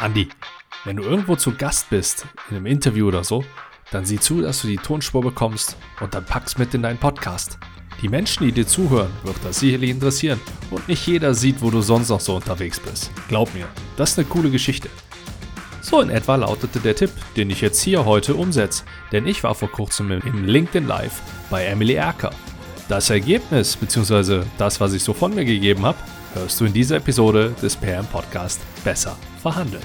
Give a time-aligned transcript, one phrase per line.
[0.00, 0.28] Andi,
[0.84, 3.44] wenn du irgendwo zu Gast bist, in einem Interview oder so,
[3.90, 7.58] dann sieh zu, dass du die Tonspur bekommst und dann pack's mit in deinen Podcast.
[8.00, 10.40] Die Menschen, die dir zuhören, wird das sicherlich interessieren
[10.70, 13.10] und nicht jeder sieht, wo du sonst noch so unterwegs bist.
[13.26, 13.66] Glaub mir,
[13.96, 14.88] das ist eine coole Geschichte.
[15.80, 19.56] So in etwa lautete der Tipp, den ich jetzt hier heute umsetze, denn ich war
[19.56, 22.30] vor kurzem im LinkedIn Live bei Emily Erker.
[22.88, 24.44] Das Ergebnis bzw.
[24.58, 25.98] das, was ich so von mir gegeben habe,
[26.34, 29.16] hörst du in dieser Episode des PM Podcast Besser
[29.48, 29.82] verhandeln.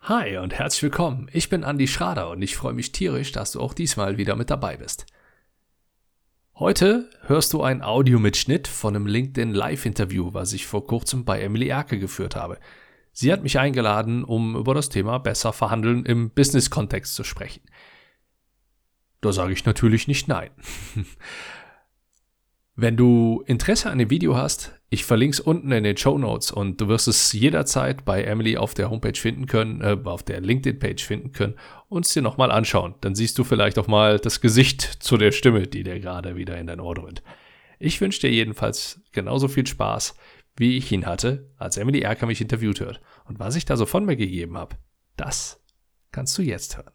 [0.00, 1.28] Hi und herzlich willkommen.
[1.34, 4.48] Ich bin Andi Schrader und ich freue mich tierisch, dass du auch diesmal wieder mit
[4.48, 5.04] dabei bist.
[6.54, 11.68] Heute hörst du ein Audiomitschnitt von einem LinkedIn Live-Interview, was ich vor kurzem bei Emily
[11.68, 12.58] Erke geführt habe.
[13.12, 17.62] Sie hat mich eingeladen, um über das Thema besser verhandeln im Business-Kontext zu sprechen.
[19.20, 20.50] Da sage ich natürlich nicht nein.
[22.76, 26.50] Wenn du Interesse an dem Video hast, ich verlinke es unten in den Show Notes
[26.50, 30.40] und du wirst es jederzeit bei Emily auf der Homepage finden können, äh, auf der
[30.40, 31.56] LinkedIn-Page finden können
[31.88, 32.94] und es dir nochmal anschauen.
[33.02, 36.58] Dann siehst du vielleicht auch mal das Gesicht zu der Stimme, die dir gerade wieder
[36.58, 37.22] in dein Ohr dröhnt.
[37.78, 40.16] Ich wünsche dir jedenfalls genauso viel Spaß,
[40.56, 43.00] wie ich ihn hatte, als Emily Erker mich interviewt hat.
[43.24, 44.76] Und was ich da so von mir gegeben habe,
[45.16, 45.62] das
[46.12, 46.92] kannst du jetzt hören.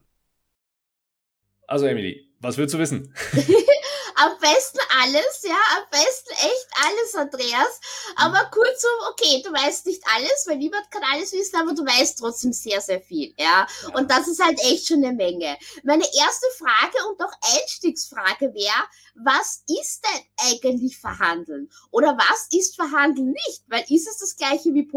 [1.68, 3.14] Also Emily, was willst du wissen?
[4.16, 7.80] am besten alles, ja, am besten echt alles, Andreas.
[8.16, 12.20] Aber kurzum, okay, du weißt nicht alles, weil niemand kann alles wissen, aber du weißt
[12.20, 13.68] trotzdem sehr, sehr viel, ja.
[13.84, 13.94] ja.
[13.94, 15.58] Und das ist halt echt schon eine Menge.
[15.84, 21.70] Meine erste Frage und auch Einstiegsfrage wäre, was ist denn eigentlich Verhandeln?
[21.92, 23.64] Oder was ist Verhandeln nicht?
[23.68, 24.88] Weil ist es das gleiche wie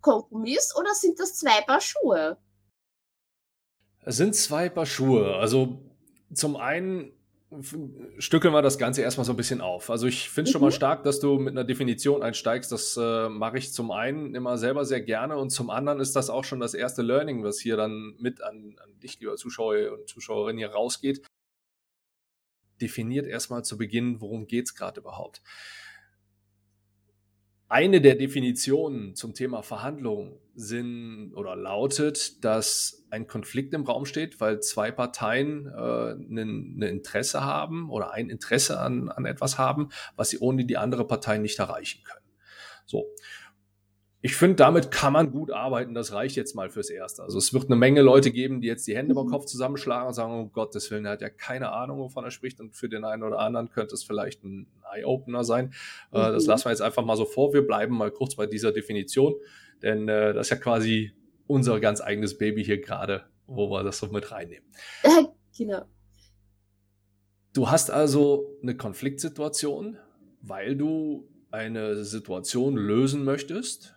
[0.00, 2.38] Kompromiss oder sind das zwei Paar Schuhe?
[4.04, 5.36] Es sind zwei Paar Schuhe.
[5.36, 5.78] Also
[6.32, 7.15] zum einen
[8.18, 9.88] stückeln wir das Ganze erstmal so ein bisschen auf.
[9.88, 10.74] Also ich finde es schon mal mhm.
[10.74, 12.72] stark, dass du mit einer Definition einsteigst.
[12.72, 16.28] Das äh, mache ich zum einen immer selber sehr gerne und zum anderen ist das
[16.28, 20.08] auch schon das erste Learning, was hier dann mit an, an dich, lieber Zuschauer und
[20.08, 21.24] Zuschauerinnen, hier rausgeht.
[22.80, 25.40] Definiert erstmal zu Beginn, worum geht es gerade überhaupt.
[27.68, 34.40] Eine der Definitionen zum Thema Verhandlungen sind oder lautet, dass ein Konflikt im Raum steht,
[34.40, 40.30] weil zwei Parteien äh, ein Interesse haben oder ein Interesse an, an etwas haben, was
[40.30, 42.24] sie ohne die andere Partei nicht erreichen können.
[42.86, 43.06] So
[44.26, 45.94] ich finde, damit kann man gut arbeiten.
[45.94, 47.22] Das reicht jetzt mal fürs Erste.
[47.22, 49.30] Also es wird eine Menge Leute geben, die jetzt die Hände über mhm.
[49.30, 52.58] Kopf zusammenschlagen und sagen, oh Gottes Willen, er hat ja keine Ahnung, wovon er spricht.
[52.58, 55.72] Und für den einen oder anderen könnte es vielleicht ein Eye-Opener sein.
[56.12, 56.50] Äh, das mhm.
[56.50, 57.52] lassen wir jetzt einfach mal so vor.
[57.52, 59.34] Wir bleiben mal kurz bei dieser Definition.
[59.82, 61.12] Denn äh, das ist ja quasi
[61.46, 64.66] unser ganz eigenes Baby hier gerade, wo wir das so mit reinnehmen.
[65.56, 65.82] genau.
[67.52, 69.98] Du hast also eine Konfliktsituation,
[70.42, 73.94] weil du eine Situation lösen möchtest,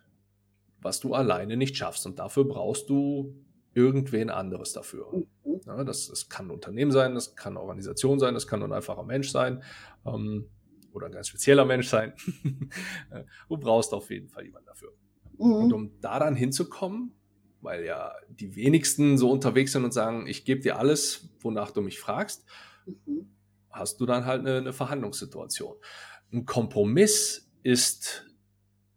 [0.80, 2.06] was du alleine nicht schaffst.
[2.06, 3.34] Und dafür brauchst du
[3.74, 5.06] irgendwen anderes dafür.
[5.12, 5.60] Mhm.
[5.66, 8.72] Ja, das, das kann ein Unternehmen sein, das kann eine Organisation sein, das kann ein
[8.72, 9.62] einfacher Mensch sein
[10.06, 10.46] ähm,
[10.92, 12.12] oder ein ganz spezieller Mensch sein.
[13.48, 14.92] du brauchst auf jeden Fall jemanden dafür.
[15.38, 15.52] Mhm.
[15.52, 17.12] Und um da dann hinzukommen,
[17.60, 21.80] weil ja die wenigsten so unterwegs sind und sagen, ich gebe dir alles, wonach du
[21.82, 22.44] mich fragst,
[22.86, 23.30] mhm.
[23.70, 25.76] hast du dann halt eine, eine Verhandlungssituation.
[26.32, 28.26] Ein Kompromiss ist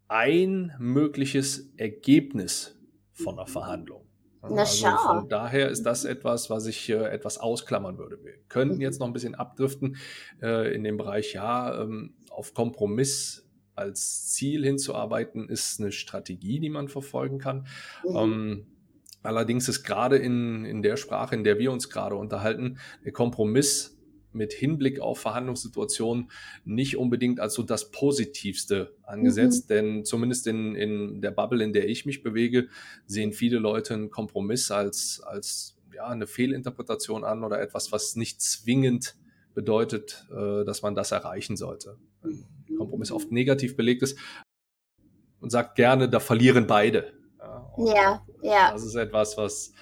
[0.07, 2.79] ein mögliches Ergebnis
[3.11, 4.07] von einer Verhandlung.
[4.49, 8.19] Na, also von daher ist das etwas, was ich äh, etwas ausklammern würde.
[8.23, 9.95] Wir könnten jetzt noch ein bisschen abdriften
[10.41, 16.69] äh, in dem Bereich, ja, ähm, auf Kompromiss als Ziel hinzuarbeiten, ist eine Strategie, die
[16.69, 17.67] man verfolgen kann.
[18.03, 18.15] Mhm.
[18.15, 18.67] Ähm,
[19.23, 23.97] allerdings ist gerade in, in der Sprache, in der wir uns gerade unterhalten, der Kompromiss
[24.33, 26.31] mit Hinblick auf Verhandlungssituationen
[26.65, 29.73] nicht unbedingt als so das Positivste angesetzt, mhm.
[29.73, 32.67] denn zumindest in, in der Bubble, in der ich mich bewege,
[33.05, 38.41] sehen viele Leute einen Kompromiss als, als ja, eine Fehlinterpretation an oder etwas, was nicht
[38.41, 39.15] zwingend
[39.53, 41.97] bedeutet, äh, dass man das erreichen sollte.
[42.23, 44.17] Ein Kompromiss oft negativ belegt ist
[45.39, 47.13] und sagt gerne, da verlieren beide.
[47.39, 48.71] Ja, ja, ja.
[48.71, 49.73] Das ist etwas, was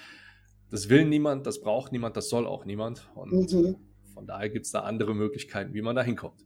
[0.70, 3.08] das will niemand, das braucht niemand, das soll auch niemand.
[3.14, 3.76] Und mhm
[4.12, 6.44] von daher gibt es da andere Möglichkeiten, wie man da hinkommt.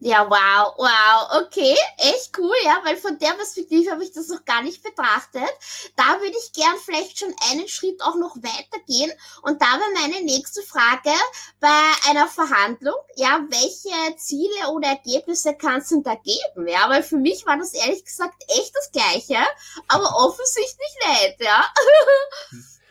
[0.00, 4.44] Ja, wow, wow, okay, echt cool, ja, weil von der Perspektive habe ich das noch
[4.44, 5.48] gar nicht betrachtet.
[5.96, 9.10] Da würde ich gern vielleicht schon einen Schritt auch noch weitergehen
[9.42, 11.10] und da wäre meine nächste Frage
[11.58, 17.16] bei einer Verhandlung, ja, welche Ziele oder Ergebnisse kannst du da geben, ja, weil für
[17.16, 19.42] mich war das ehrlich gesagt echt das Gleiche,
[19.88, 21.64] aber offensichtlich nicht, ja.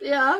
[0.00, 0.38] ja.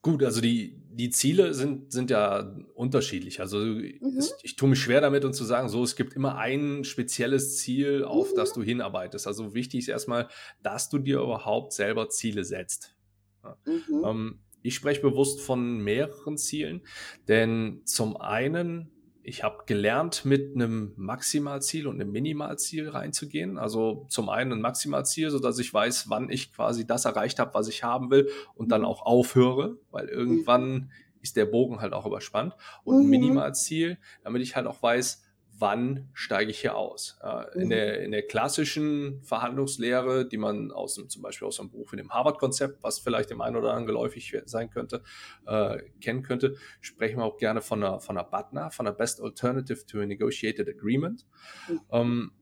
[0.00, 3.40] Gut, also die, die Ziele sind, sind ja unterschiedlich.
[3.40, 4.00] Also mhm.
[4.18, 7.58] es, ich tue mich schwer damit und zu sagen, so, es gibt immer ein spezielles
[7.58, 8.36] Ziel, auf mhm.
[8.36, 9.26] das du hinarbeitest.
[9.26, 10.28] Also wichtig ist erstmal,
[10.62, 12.94] dass du dir überhaupt selber Ziele setzt.
[13.42, 13.56] Ja.
[13.64, 14.04] Mhm.
[14.04, 16.82] Ähm, ich spreche bewusst von mehreren Zielen,
[17.26, 18.91] denn zum einen
[19.24, 23.58] ich habe gelernt, mit einem Maximalziel und einem Minimalziel reinzugehen.
[23.58, 27.54] Also zum einen ein Maximalziel, so dass ich weiß, wann ich quasi das erreicht habe,
[27.54, 28.88] was ich haben will und dann mhm.
[28.88, 30.90] auch aufhöre, weil irgendwann
[31.20, 32.54] ist der Bogen halt auch überspannt.
[32.84, 33.10] Und ein mhm.
[33.10, 35.22] Minimalziel, damit ich halt auch weiß,
[35.58, 37.18] wann steige ich hier aus.
[37.22, 37.70] Äh, in, mhm.
[37.70, 41.96] der, in der klassischen Verhandlungslehre, die man aus dem, zum Beispiel aus einem Buch wie
[41.96, 45.02] dem Harvard-Konzept, was vielleicht dem einen oder anderen geläufig sein könnte,
[45.46, 49.20] äh, kennen könnte, sprechen wir auch gerne von einer, von einer BATNA, von einer Best
[49.20, 51.26] Alternative to a Negotiated Agreement.
[51.68, 51.80] Mhm.
[51.90, 52.32] Ähm,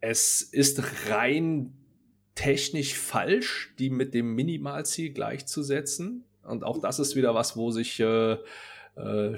[0.00, 1.76] es ist rein
[2.34, 6.24] technisch falsch, die mit dem Minimalziel gleichzusetzen.
[6.42, 8.38] Und auch das ist wieder was, wo sich äh,
[8.96, 9.34] äh,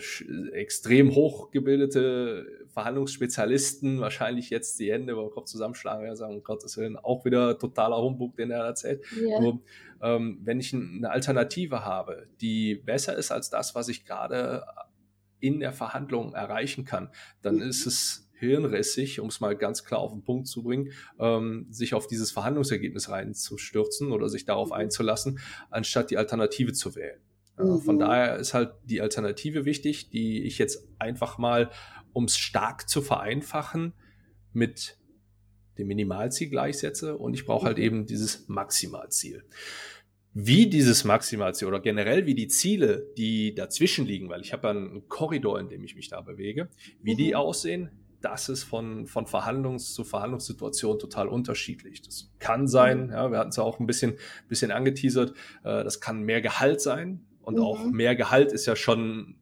[0.53, 6.77] extrem hochgebildete Verhandlungsspezialisten wahrscheinlich jetzt die Hände über den Kopf zusammenschlagen und sagen, um Gottes
[6.77, 9.05] Willen, auch wieder totaler Humbug, den er erzählt.
[9.17, 9.41] Yeah.
[9.41, 9.61] Nur,
[10.03, 14.65] ähm, wenn ich eine Alternative habe, die besser ist als das, was ich gerade
[15.39, 17.11] in der Verhandlung erreichen kann,
[17.43, 17.63] dann mhm.
[17.63, 21.95] ist es hirnrissig, um es mal ganz klar auf den Punkt zu bringen, ähm, sich
[21.95, 24.75] auf dieses Verhandlungsergebnis reinzustürzen oder sich darauf mhm.
[24.75, 25.39] einzulassen,
[25.71, 27.21] anstatt die Alternative zu wählen.
[27.59, 27.81] Mhm.
[27.81, 31.71] Von daher ist halt die Alternative wichtig, die ich jetzt einfach mal,
[32.13, 33.93] um es stark zu vereinfachen,
[34.53, 34.99] mit
[35.79, 37.85] dem Minimalziel gleichsetze und ich brauche halt mhm.
[37.85, 39.45] eben dieses Maximalziel.
[40.33, 45.09] Wie dieses Maximalziel oder generell wie die Ziele, die dazwischen liegen, weil ich habe einen
[45.09, 46.69] Korridor, in dem ich mich da bewege,
[47.03, 47.19] wie mhm.
[47.19, 47.91] die aussehen,
[48.21, 52.03] das ist von, von Verhandlungs- zu Verhandlungssituation total unterschiedlich.
[52.03, 53.13] Das kann sein, mhm.
[53.13, 54.15] ja, wir hatten es ja auch ein bisschen,
[54.49, 57.63] bisschen angeteasert, äh, das kann mehr Gehalt sein, und mhm.
[57.63, 59.37] auch mehr Gehalt ist ja schon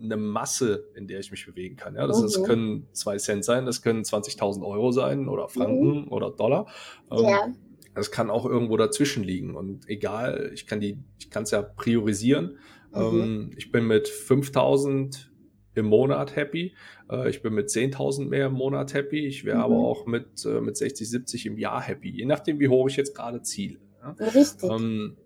[0.00, 1.94] eine Masse, in der ich mich bewegen kann.
[1.94, 2.22] Ja, das, mhm.
[2.22, 6.12] das können zwei Cent sein, das können 20.000 Euro sein oder Franken mhm.
[6.12, 6.66] oder Dollar.
[7.10, 7.48] Ähm, ja.
[7.94, 9.56] Das kann auch irgendwo dazwischen liegen.
[9.56, 12.58] Und egal, ich kann die, ich kann es ja priorisieren.
[12.94, 13.00] Mhm.
[13.00, 15.28] Ähm, ich bin mit 5.000
[15.74, 16.74] im Monat happy.
[17.10, 19.26] Äh, ich bin mit 10.000 mehr im Monat happy.
[19.26, 19.84] Ich wäre aber mhm.
[19.84, 22.10] auch mit, äh, mit 60, 70 im Jahr happy.
[22.10, 23.78] Je nachdem, wie hoch ich jetzt gerade ziele.
[24.20, 24.70] Richtig.
[24.70, 25.16] Ähm,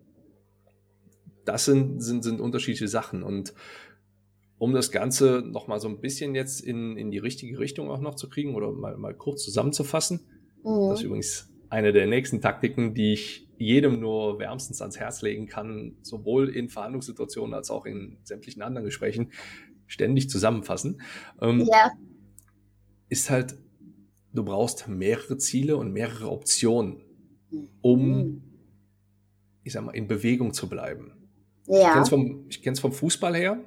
[1.52, 3.22] das sind, sind, sind unterschiedliche Sachen.
[3.22, 3.54] Und
[4.58, 8.14] um das Ganze nochmal so ein bisschen jetzt in, in die richtige Richtung auch noch
[8.14, 10.20] zu kriegen oder mal, mal kurz zusammenzufassen,
[10.62, 10.90] mhm.
[10.90, 15.46] das ist übrigens eine der nächsten Taktiken, die ich jedem nur wärmstens ans Herz legen
[15.46, 19.32] kann, sowohl in Verhandlungssituationen als auch in sämtlichen anderen Gesprächen,
[19.86, 21.00] ständig zusammenfassen.
[21.40, 21.92] Ähm, ja.
[23.08, 23.56] Ist halt,
[24.32, 27.02] du brauchst mehrere Ziele und mehrere Optionen,
[27.80, 28.42] um, mhm.
[29.62, 31.12] ich sag mal, in Bewegung zu bleiben.
[31.70, 31.78] Ja.
[31.78, 33.58] Ich kenne es vom, ich vom Fußball her.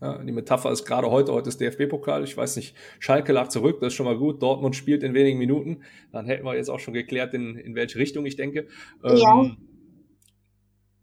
[0.00, 2.24] Ja, die Metapher ist gerade heute, heute ist DFB-Pokal.
[2.24, 4.40] Ich weiß nicht, Schalke lag zurück, das ist schon mal gut.
[4.40, 5.82] Dortmund spielt in wenigen Minuten.
[6.10, 8.66] Dann hätten wir jetzt auch schon geklärt, in, in welche Richtung ich denke.
[9.04, 9.42] Ja.
[9.42, 9.58] Ähm,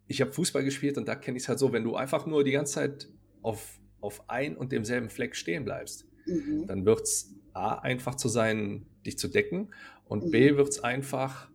[0.07, 2.43] ich habe Fußball gespielt und da kenne ich es halt so, wenn du einfach nur
[2.43, 3.07] die ganze Zeit
[3.43, 6.65] auf, auf ein und demselben Fleck stehen bleibst, mhm.
[6.65, 9.73] dann wird es A, einfach zu sein, dich zu decken
[10.05, 10.31] und mhm.
[10.31, 11.49] B, wird es einfach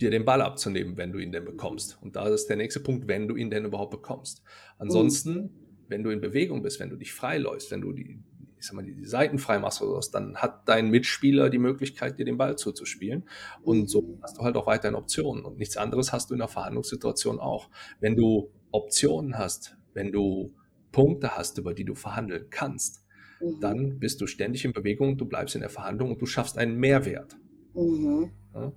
[0.00, 1.98] dir den Ball abzunehmen, wenn du ihn denn bekommst.
[2.00, 4.42] Und da ist der nächste Punkt, wenn du ihn denn überhaupt bekommst.
[4.78, 5.50] Ansonsten,
[5.88, 8.22] wenn du in Bewegung bist, wenn du dich freiläufst, wenn du die,
[8.58, 12.18] ich sag mal, die, Seiten frei machst oder was, dann hat dein Mitspieler die Möglichkeit,
[12.18, 13.28] dir den Ball zuzuspielen.
[13.62, 15.44] Und so hast du halt auch weiterhin Optionen.
[15.44, 17.70] Und nichts anderes hast du in der Verhandlungssituation auch.
[18.00, 20.54] Wenn du Optionen hast, wenn du
[20.92, 23.04] Punkte hast, über die du verhandeln kannst,
[23.40, 23.60] mhm.
[23.60, 26.78] dann bist du ständig in Bewegung, du bleibst in der Verhandlung und du schaffst einen
[26.78, 27.36] Mehrwert.
[27.74, 28.30] Mhm.
[28.54, 28.72] Ja?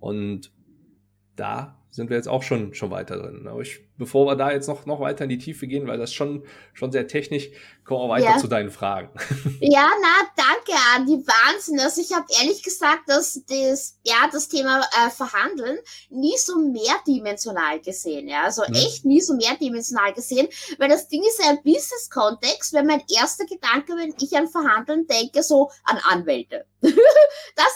[0.00, 0.52] Und
[1.38, 3.46] da sind wir jetzt auch schon, schon weiter drin.
[3.46, 6.14] Aber ich, bevor wir da jetzt noch, noch weiter in die Tiefe gehen, weil das
[6.14, 7.50] schon, schon sehr technisch,
[7.84, 8.38] kommen wir weiter ja.
[8.38, 9.10] zu deinen Fragen.
[9.60, 11.26] Ja, na, danke, Andi.
[11.26, 11.80] Wahnsinn.
[11.80, 15.78] Also ich habe ehrlich gesagt, dass das, ja, das Thema äh, Verhandeln
[16.10, 18.28] nie so mehrdimensional gesehen.
[18.28, 18.74] Ja, also hm.
[18.74, 23.46] echt nie so mehrdimensional gesehen, weil das Ding ist ja ein Business-Kontext, wenn mein erster
[23.46, 26.66] Gedanke, wenn ich an Verhandeln denke, so an Anwälte.
[26.80, 26.92] das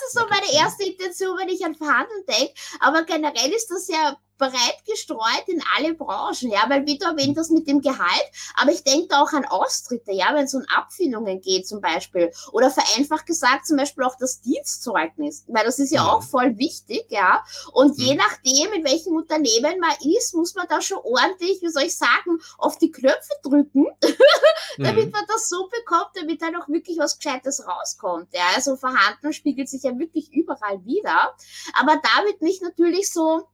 [0.06, 2.54] ist so meine erste Intention, wenn ich an Verhandeln denke.
[2.80, 7.38] Aber generell ist das ja breit gestreut in alle Branchen, ja, weil wie du erwähnt
[7.38, 11.40] hast mit dem Gehalt, aber ich denke auch an Austritte, ja, wenn es um Abfindungen
[11.40, 16.04] geht zum Beispiel oder vereinfacht gesagt zum Beispiel auch das Dienstzeugnis, weil das ist ja
[16.04, 18.18] auch voll wichtig, ja, und je mhm.
[18.18, 22.40] nachdem, in welchem Unternehmen man ist, muss man da schon ordentlich, wie soll ich sagen,
[22.58, 23.86] auf die Knöpfe drücken,
[24.78, 25.12] damit mhm.
[25.12, 29.68] man das so bekommt, damit dann auch wirklich was Gescheites rauskommt, ja, also Verhandeln spiegelt
[29.68, 31.36] sich ja wirklich überall wieder,
[31.74, 33.46] aber da wird mich natürlich so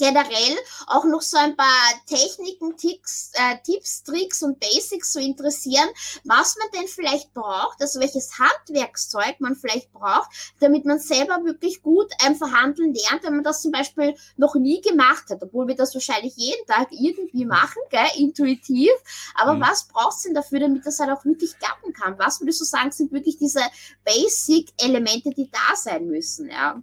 [0.00, 1.68] generell auch noch so ein paar
[2.06, 5.88] Techniken, Ticks, äh, Tipps, Tricks und Basics so interessieren,
[6.24, 10.30] was man denn vielleicht braucht, also welches Handwerkszeug man vielleicht braucht,
[10.60, 14.80] damit man selber wirklich gut ein Verhandeln lernt, wenn man das zum Beispiel noch nie
[14.80, 18.90] gemacht hat, obwohl wir das wahrscheinlich jeden Tag irgendwie machen, gell, intuitiv.
[19.34, 19.60] Aber mhm.
[19.60, 22.18] was braucht's denn dafür, damit das halt auch wirklich klappen kann?
[22.18, 23.60] Was würdest du sagen, sind wirklich diese
[24.04, 26.82] Basic-Elemente, die da sein müssen, ja?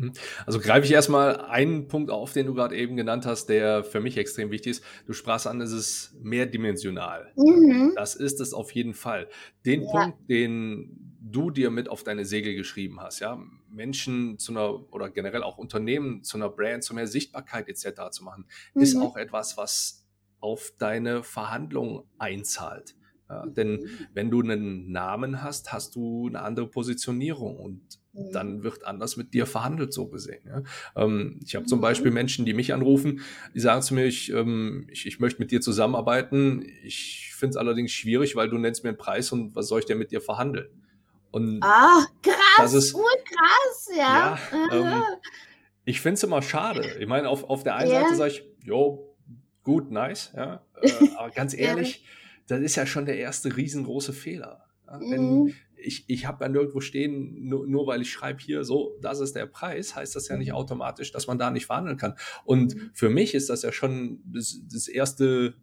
[0.00, 0.12] Hm.
[0.46, 4.00] Also greife ich erstmal einen Punkt auf, den du gerade eben genannt hast, der für
[4.00, 4.84] mich extrem wichtig ist.
[5.06, 7.32] Du sprachst an, es ist mehrdimensional.
[7.36, 7.92] Mhm.
[7.96, 9.28] Das ist es auf jeden Fall.
[9.66, 9.90] Den ja.
[9.90, 13.38] Punkt, den du dir mit auf deine Segel geschrieben hast, ja,
[13.68, 18.10] Menschen zu einer oder generell auch Unternehmen zu einer Brand, zu mehr Sichtbarkeit etc.
[18.10, 18.82] zu machen, mhm.
[18.82, 20.06] ist auch etwas, was
[20.40, 22.96] auf deine Verhandlungen einzahlt.
[23.28, 23.88] Ja, denn mhm.
[24.12, 27.99] wenn du einen Namen hast, hast du eine andere Positionierung und mhm.
[28.12, 30.42] Dann wird anders mit dir verhandelt, so gesehen.
[30.46, 30.62] Ja.
[30.96, 31.82] Ähm, ich habe zum mhm.
[31.82, 33.20] Beispiel Menschen, die mich anrufen,
[33.54, 36.64] die sagen zu mir, ich, ähm, ich, ich möchte mit dir zusammenarbeiten.
[36.84, 39.86] Ich finde es allerdings schwierig, weil du nennst mir einen Preis und was soll ich
[39.86, 40.68] denn mit dir verhandeln?
[41.30, 44.38] Und ah, krass, das ist, krass, ja.
[44.52, 45.02] ja ähm,
[45.84, 46.96] ich finde es immer schade.
[46.98, 48.02] Ich meine, auf, auf der einen yeah.
[48.02, 49.16] Seite sage ich, jo,
[49.62, 50.64] gut, nice, ja.
[50.82, 52.04] Äh, aber ganz ehrlich,
[52.48, 54.64] das ist ja schon der erste riesengroße Fehler.
[54.88, 54.98] Ja?
[54.98, 55.54] Mhm.
[55.82, 59.36] Ich, ich habe ja nirgendwo stehen, nur, nur weil ich schreibe hier so, das ist
[59.36, 60.54] der Preis, heißt das ja nicht mhm.
[60.54, 62.14] automatisch, dass man da nicht verhandeln kann.
[62.44, 62.90] Und mhm.
[62.94, 65.54] für mich ist das ja schon das, das erste,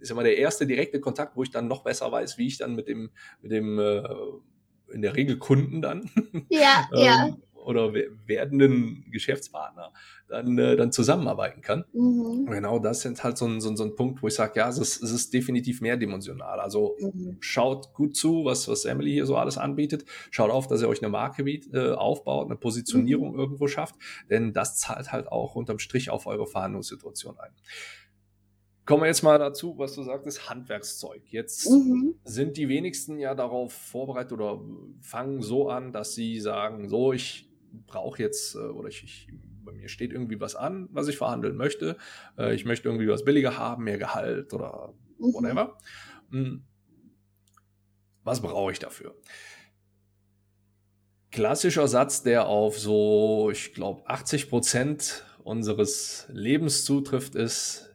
[0.00, 2.74] ist mal der erste direkte Kontakt, wo ich dann noch besser weiß, wie ich dann
[2.74, 3.10] mit dem,
[3.42, 4.02] mit dem äh,
[4.92, 6.10] in der Regel Kunden dann
[6.48, 7.36] ja, ähm, ja
[7.66, 9.92] oder werdenden Geschäftspartner
[10.28, 11.84] dann, äh, dann zusammenarbeiten kann.
[11.92, 12.46] Mhm.
[12.46, 14.68] Genau das sind halt so ein, so ein, so ein Punkt, wo ich sage, ja,
[14.68, 16.60] es ist, es ist definitiv mehrdimensional.
[16.60, 17.36] Also mhm.
[17.40, 20.04] schaut gut zu, was, was Emily hier so alles anbietet.
[20.30, 23.38] Schaut auf, dass ihr euch eine Marke äh, aufbaut, eine Positionierung mhm.
[23.38, 23.96] irgendwo schafft,
[24.30, 27.52] denn das zahlt halt auch unterm Strich auf eure Verhandlungssituation ein.
[28.86, 31.22] Kommen wir jetzt mal dazu, was du sagtest, Handwerkszeug.
[31.26, 32.14] Jetzt mhm.
[32.24, 34.60] sind die wenigsten ja darauf vorbereitet oder
[35.00, 37.50] fangen so an, dass sie sagen, so, ich
[37.88, 39.28] brauche jetzt äh, oder ich, ich,
[39.66, 41.98] bei mir steht irgendwie was an, was ich verhandeln möchte.
[42.38, 45.34] Äh, ich möchte irgendwie was billiger haben, mehr Gehalt oder mhm.
[45.34, 45.76] whatever.
[46.30, 46.64] Mhm.
[48.24, 49.14] Was brauche ich dafür?
[51.30, 57.94] Klassischer Satz, der auf so, ich glaube, 80 Prozent unseres Lebens zutrifft, ist,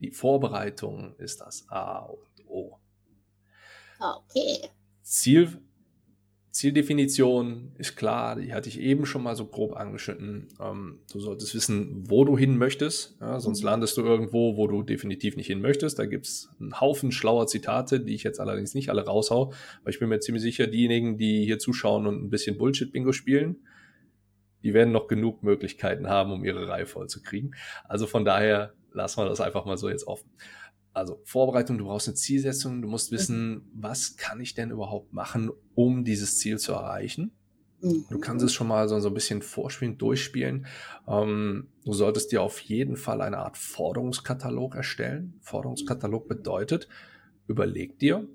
[0.00, 2.78] die Vorbereitung ist das A und O.
[4.00, 4.68] Okay.
[5.02, 5.62] Ziel,
[6.54, 10.46] Zieldefinition ist klar, die hatte ich eben schon mal so grob angeschnitten.
[10.60, 13.66] Ähm, du solltest wissen, wo du hin möchtest, ja, sonst mhm.
[13.66, 15.98] landest du irgendwo, wo du definitiv nicht hin möchtest.
[15.98, 19.92] Da gibt es einen Haufen schlauer Zitate, die ich jetzt allerdings nicht alle raushau, weil
[19.92, 23.56] ich bin mir ziemlich sicher, diejenigen, die hier zuschauen und ein bisschen Bullshit-Bingo spielen,
[24.62, 27.50] die werden noch genug Möglichkeiten haben, um ihre Reihe voll zu kriegen.
[27.88, 30.30] Also von daher lassen wir das einfach mal so jetzt offen
[30.94, 33.62] also Vorbereitung, du brauchst eine Zielsetzung, du musst wissen, mhm.
[33.74, 37.32] was kann ich denn überhaupt machen, um dieses Ziel zu erreichen.
[37.80, 38.06] Mhm.
[38.08, 40.66] Du kannst es schon mal so, so ein bisschen vorspielen, durchspielen.
[41.08, 45.34] Ähm, du solltest dir auf jeden Fall eine Art Forderungskatalog erstellen.
[45.40, 46.88] Forderungskatalog bedeutet,
[47.48, 48.26] überleg dir,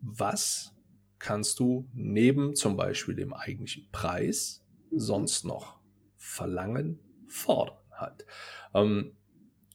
[0.00, 0.72] was
[1.18, 4.98] kannst du neben zum Beispiel dem eigentlichen Preis mhm.
[4.98, 5.80] sonst noch
[6.16, 8.26] verlangen, fordern halt.
[8.74, 9.12] Ähm,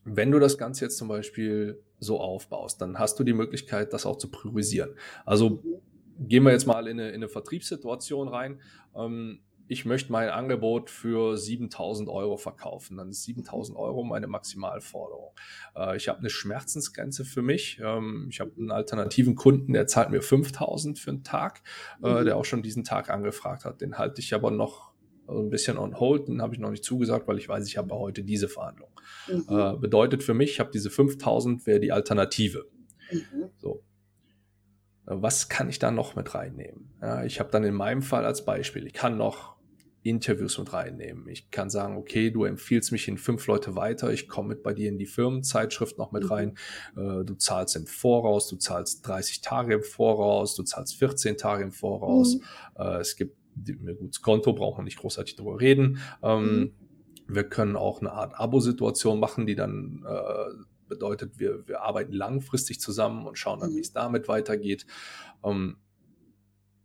[0.04, 4.06] wenn du das Ganze jetzt zum Beispiel so aufbaust, dann hast du die Möglichkeit, das
[4.06, 4.96] auch zu priorisieren.
[5.26, 5.64] Also
[6.20, 8.60] gehen wir jetzt mal in eine, in eine Vertriebssituation rein.
[8.96, 12.98] Ähm, ich möchte mein Angebot für 7000 Euro verkaufen.
[12.98, 15.32] Dann ist 7000 Euro meine Maximalforderung.
[15.78, 17.80] Äh, ich habe eine Schmerzensgrenze für mich.
[17.82, 21.62] Ähm, ich habe einen alternativen Kunden, der zahlt mir 5000 für einen Tag,
[22.04, 22.26] äh, mhm.
[22.26, 23.80] der auch schon diesen Tag angefragt hat.
[23.80, 24.91] Den halte ich aber noch
[25.32, 27.78] also ein bisschen on hold, den habe ich noch nicht zugesagt, weil ich weiß, ich
[27.78, 28.90] habe heute diese Verhandlung.
[29.28, 29.46] Mhm.
[29.48, 32.66] Äh, bedeutet für mich, ich habe diese 5000, wäre die Alternative.
[33.12, 33.50] Mhm.
[33.58, 33.84] So.
[35.08, 36.92] Äh, was kann ich da noch mit reinnehmen?
[37.02, 39.56] Ja, ich habe dann in meinem Fall als Beispiel, ich kann noch
[40.04, 41.28] Interviews mit reinnehmen.
[41.28, 44.74] Ich kann sagen, okay, du empfiehlst mich in fünf Leute weiter, ich komme mit bei
[44.74, 46.30] dir in die Firmenzeitschrift noch mit mhm.
[46.30, 46.50] rein.
[46.98, 51.64] Äh, du zahlst im Voraus, du zahlst 30 Tage im Voraus, du zahlst 14 Tage
[51.64, 52.36] im Voraus.
[52.36, 52.42] Mhm.
[52.80, 53.38] Äh, es gibt
[54.00, 56.00] gut, Konto braucht man nicht großartig drüber reden.
[56.22, 56.72] Ähm, mhm.
[57.28, 62.80] Wir können auch eine Art Abo-Situation machen, die dann äh, bedeutet, wir, wir arbeiten langfristig
[62.82, 63.76] zusammen und schauen dann, mhm.
[63.78, 64.86] wie es damit weitergeht.
[65.44, 65.78] Ähm,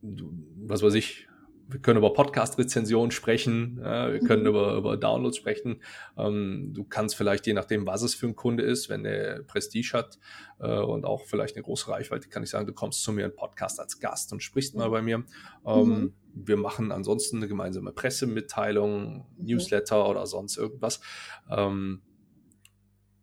[0.01, 1.27] was weiß ich,
[1.69, 4.49] wir können über Podcast-Rezensionen sprechen, ja, wir können mhm.
[4.49, 5.83] über, über Downloads sprechen.
[6.17, 9.91] Ähm, du kannst vielleicht, je nachdem, was es für ein Kunde ist, wenn der Prestige
[9.95, 10.19] hat
[10.61, 13.35] äh, und auch vielleicht eine große Reichweite, kann ich sagen, du kommst zu mir in
[13.35, 15.25] Podcast als Gast und sprichst mal bei mir.
[15.67, 19.45] Ähm, mhm wir machen ansonsten eine gemeinsame Pressemitteilung, mhm.
[19.45, 21.01] Newsletter oder sonst irgendwas.
[21.51, 22.03] Ähm,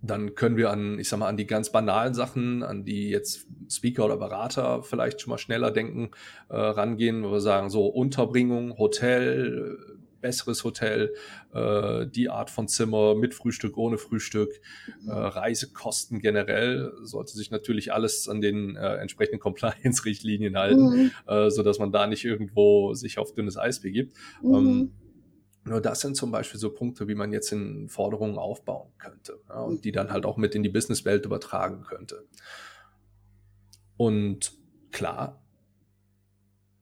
[0.02, 3.48] dann können wir an, ich sag mal, an die ganz banalen Sachen, an die jetzt
[3.70, 6.12] Speaker oder Berater vielleicht schon mal schneller denken,
[6.50, 9.78] äh, rangehen, wo wir sagen, so Unterbringung, Hotel,
[10.24, 11.14] besseres Hotel,
[11.54, 14.60] äh, die Art von Zimmer mit Frühstück, ohne Frühstück,
[15.06, 21.12] äh, Reisekosten generell, sollte sich natürlich alles an den äh, entsprechenden Compliance-Richtlinien halten, mhm.
[21.28, 24.18] äh, so dass man da nicht irgendwo sich auf dünnes Eis begibt.
[24.42, 24.56] Mhm.
[24.56, 24.92] Ähm,
[25.66, 29.62] nur das sind zum Beispiel so Punkte, wie man jetzt in Forderungen aufbauen könnte ja,
[29.62, 32.26] und die dann halt auch mit in die Businesswelt übertragen könnte.
[33.96, 34.58] Und
[34.92, 35.42] klar,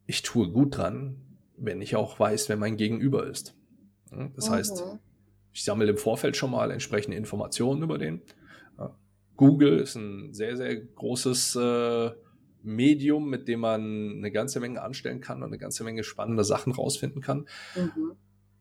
[0.07, 1.30] ich tue gut dran,
[1.62, 3.56] wenn ich auch weiß, wer mein Gegenüber ist.
[4.36, 4.53] Das mhm.
[4.53, 4.84] heißt,
[5.53, 8.22] ich sammle im Vorfeld schon mal entsprechende Informationen über den.
[9.38, 12.12] Google ist ein sehr, sehr großes äh,
[12.62, 16.74] Medium, mit dem man eine ganze Menge anstellen kann und eine ganze Menge spannende Sachen
[16.74, 17.48] rausfinden kann.
[17.75, 18.12] Mhm.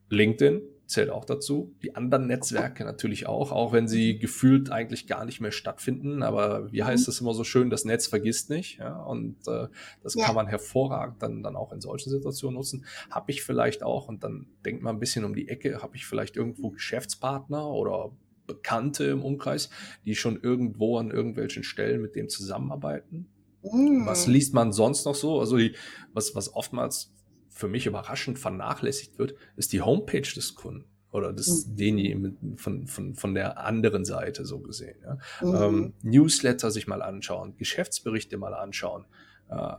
[0.09, 1.75] LinkedIn zählt auch dazu.
[1.83, 6.23] Die anderen Netzwerke natürlich auch, auch wenn sie gefühlt eigentlich gar nicht mehr stattfinden.
[6.23, 8.79] Aber wie heißt es immer so schön, das Netz vergisst nicht.
[8.79, 9.01] Ja?
[9.03, 9.69] Und äh,
[10.03, 10.27] das ja.
[10.27, 12.85] kann man hervorragend dann, dann auch in solchen Situationen nutzen.
[13.11, 16.07] Habe ich vielleicht auch, und dann denkt man ein bisschen um die Ecke, habe ich
[16.07, 18.13] vielleicht irgendwo Geschäftspartner oder
[18.47, 19.71] Bekannte im Umkreis,
[20.05, 23.29] die schon irgendwo an irgendwelchen Stellen mit dem zusammenarbeiten.
[23.63, 24.07] Mm.
[24.07, 25.39] Was liest man sonst noch so?
[25.39, 25.77] Also die,
[26.13, 27.13] was, was oftmals
[27.61, 31.77] für mich überraschend vernachlässigt wird, ist die Homepage des Kunden oder des mhm.
[31.77, 34.97] den von, von, von der anderen Seite so gesehen.
[35.03, 35.19] Ja.
[35.43, 35.77] Mhm.
[35.77, 39.05] Ähm, Newsletter sich mal anschauen, Geschäftsberichte mal anschauen.
[39.51, 39.75] Äh,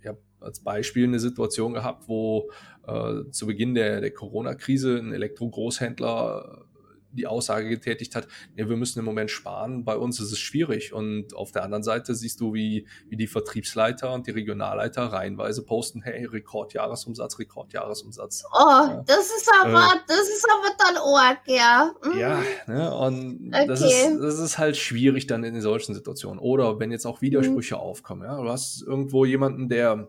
[0.00, 2.50] ich habe als Beispiel eine Situation gehabt, wo
[2.86, 6.66] äh, zu Beginn der, der Corona-Krise ein Elektro-Großhändler
[7.14, 10.92] die Aussage getätigt hat, ja, wir müssen im Moment sparen, bei uns ist es schwierig.
[10.92, 15.64] Und auf der anderen Seite siehst du, wie, wie die Vertriebsleiter und die Regionalleiter reihenweise
[15.64, 18.44] posten, hey, Rekordjahresumsatz, Rekordjahresumsatz.
[18.52, 19.04] Oh, ja.
[19.06, 21.94] das ist aber, äh, das ist aber dann Org, ja.
[22.04, 22.18] Mhm.
[22.18, 23.66] Ja, ne, und okay.
[23.66, 26.38] das, ist, das ist halt schwierig dann in solchen Situationen.
[26.38, 27.80] Oder wenn jetzt auch Widersprüche mhm.
[27.80, 30.08] aufkommen, ja, du hast irgendwo jemanden, der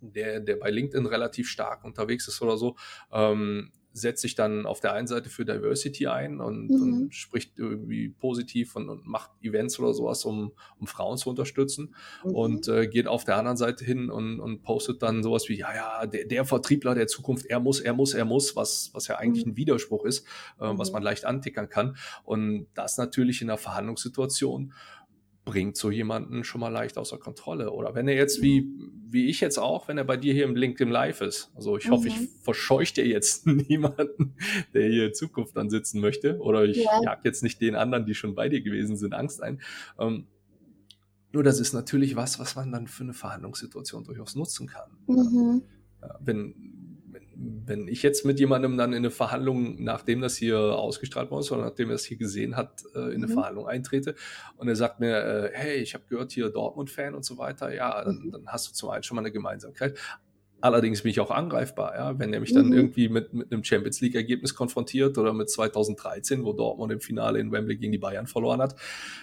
[0.00, 2.76] der, der bei LinkedIn relativ stark unterwegs ist oder so,
[3.12, 6.82] ähm, setzt sich dann auf der einen Seite für Diversity ein und, mhm.
[6.82, 11.94] und spricht irgendwie positiv und, und, macht Events oder sowas, um, um Frauen zu unterstützen
[12.24, 12.34] mhm.
[12.34, 15.74] und äh, geht auf der anderen Seite hin und, und postet dann sowas wie, ja,
[15.74, 19.16] ja, der, der Vertriebler der Zukunft, er muss, er muss, er muss, was, was ja
[19.16, 19.52] eigentlich mhm.
[19.52, 20.26] ein Widerspruch ist,
[20.58, 20.94] äh, was mhm.
[20.94, 21.96] man leicht antickern kann.
[22.24, 24.72] Und das natürlich in einer Verhandlungssituation
[25.44, 27.72] bringt so jemanden schon mal leicht außer Kontrolle.
[27.72, 28.68] Oder wenn er jetzt wie,
[29.06, 31.50] wie ich jetzt auch, wenn er bei dir hier im LinkedIn Live ist.
[31.54, 31.92] Also ich mhm.
[31.92, 32.28] hoffe, ich mhm.
[32.42, 34.34] verscheuche dir jetzt niemanden,
[34.74, 36.38] der hier in Zukunft dann sitzen möchte.
[36.38, 37.02] Oder ich ja.
[37.02, 39.60] jag jetzt nicht den anderen, die schon bei dir gewesen sind, Angst ein.
[39.98, 40.26] Ähm,
[41.32, 44.90] nur das ist natürlich was, was man dann für eine Verhandlungssituation durchaus nutzen kann.
[45.06, 45.62] Mhm.
[46.02, 46.54] Ja, wenn,
[47.40, 51.52] wenn ich jetzt mit jemandem dann in eine Verhandlung, nachdem das hier ausgestrahlt worden ist
[51.52, 53.32] oder nachdem er es hier gesehen hat, äh, in eine mhm.
[53.32, 54.14] Verhandlung eintrete
[54.56, 58.04] und er sagt mir, äh, hey, ich habe gehört hier Dortmund-Fan und so weiter, ja,
[58.04, 58.32] dann, mhm.
[58.32, 59.98] dann, hast du zum einen schon mal eine Gemeinsamkeit.
[60.62, 62.74] Allerdings bin ich auch angreifbar, ja, wenn er mich dann mhm.
[62.74, 67.50] irgendwie mit, mit einem Champions League-Ergebnis konfrontiert oder mit 2013, wo Dortmund im Finale in
[67.50, 68.74] Wembley gegen die Bayern verloren hat,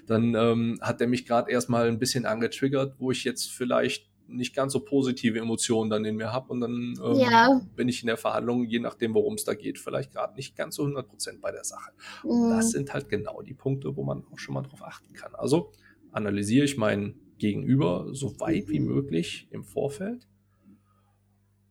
[0.08, 4.56] dann ähm, hat er mich gerade erstmal ein bisschen angetriggert, wo ich jetzt vielleicht nicht
[4.56, 7.62] ganz so positive Emotionen dann in mir habe und dann ähm, ja.
[7.76, 10.76] bin ich in der Verhandlung, je nachdem, worum es da geht, vielleicht gerade nicht ganz
[10.76, 11.92] so 100 Prozent bei der Sache.
[12.24, 12.30] Mhm.
[12.30, 15.36] Und das sind halt genau die Punkte, wo man auch schon mal drauf achten kann.
[15.36, 15.72] Also
[16.12, 20.28] analysiere ich mein Gegenüber so weit wie möglich im Vorfeld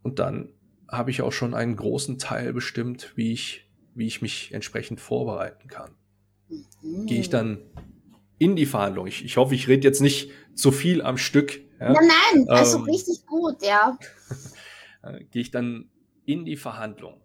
[0.07, 0.53] und dann
[0.89, 5.67] habe ich auch schon einen großen Teil bestimmt, wie ich, wie ich mich entsprechend vorbereiten
[5.67, 5.91] kann.
[6.49, 7.07] Mhm.
[7.07, 7.59] Gehe ich dann
[8.39, 9.09] in die Verhandlung.
[9.09, 11.93] Ich, ich hoffe, ich rede jetzt nicht zu viel am Stück ja?
[11.93, 13.99] Nein, nein, also ähm, richtig gut, ja.
[15.31, 15.91] Gehe ich dann
[16.25, 17.21] in die Verhandlung.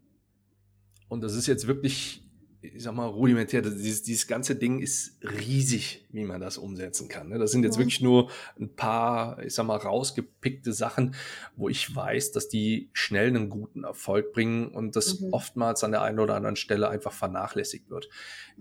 [1.10, 2.24] Und das ist jetzt wirklich,
[2.62, 3.62] ich sag mal, rudimentär.
[3.62, 7.30] Dieses, dieses ganze Ding ist riesig, wie man das umsetzen kann.
[7.30, 7.40] Ne?
[7.40, 7.80] Das sind jetzt ja.
[7.80, 11.16] wirklich nur ein paar, ich sag mal, rausgepickte Sachen,
[11.56, 15.34] wo ich weiß, dass die schnell einen guten Erfolg bringen und das mhm.
[15.34, 18.08] oftmals an der einen oder anderen Stelle einfach vernachlässigt wird.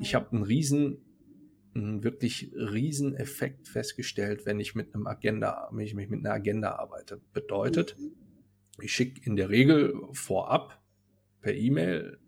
[0.00, 1.04] Ich habe einen riesen
[1.74, 6.76] wirklich riesen Effekt festgestellt, wenn ich mit einem Agenda, wenn ich mich mit einer Agenda
[6.76, 7.20] arbeite.
[7.32, 7.96] Bedeutet,
[8.80, 10.82] ich schicke in der Regel vorab
[11.40, 12.18] per E-Mail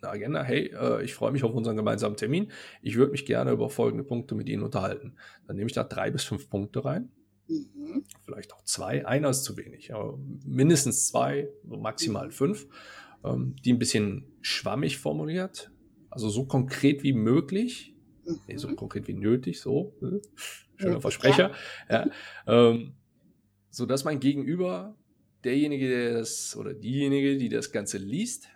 [0.00, 2.52] eine Agenda, hey, äh, ich freue mich auf unseren gemeinsamen Termin.
[2.82, 5.16] Ich würde mich gerne über folgende Punkte mit Ihnen unterhalten.
[5.46, 7.10] Dann nehme ich da drei bis fünf Punkte rein.
[7.48, 8.04] Mhm.
[8.24, 9.06] Vielleicht auch zwei.
[9.06, 12.68] Einer ist zu wenig, aber mindestens zwei, maximal fünf,
[13.24, 15.72] ähm, die ein bisschen schwammig formuliert,
[16.10, 17.96] also so konkret wie möglich
[18.28, 18.58] mhm.
[18.58, 20.20] so konkret wie nötig, so, ne?
[20.76, 21.52] schöner Versprecher,
[21.88, 22.06] ja.
[22.06, 22.94] ja ähm,
[23.70, 24.96] so dass mein Gegenüber,
[25.44, 28.48] derjenige, der das, oder diejenige, die das Ganze liest,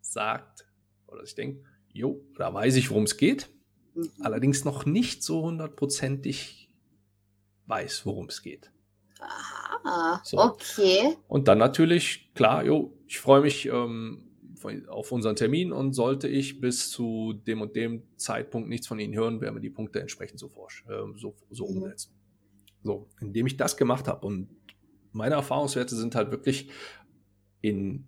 [0.00, 0.66] sagt,
[1.06, 3.50] oder ich denke, jo, da weiß ich, worum es geht,
[3.94, 4.10] mhm.
[4.20, 6.70] allerdings noch nicht so hundertprozentig
[7.66, 8.70] weiß, worum es geht.
[9.20, 10.38] Aha, so.
[10.38, 11.16] okay.
[11.28, 14.31] Und dann natürlich, klar, jo, ich freue mich ähm,
[14.88, 19.14] auf unseren Termin und sollte ich bis zu dem und dem Zeitpunkt nichts von Ihnen
[19.14, 21.82] hören, werden wir die Punkte entsprechend so, äh, so, so mhm.
[21.82, 22.12] umsetzen.
[22.82, 24.48] So, indem ich das gemacht habe und
[25.12, 26.70] meine Erfahrungswerte sind halt wirklich
[27.60, 28.06] in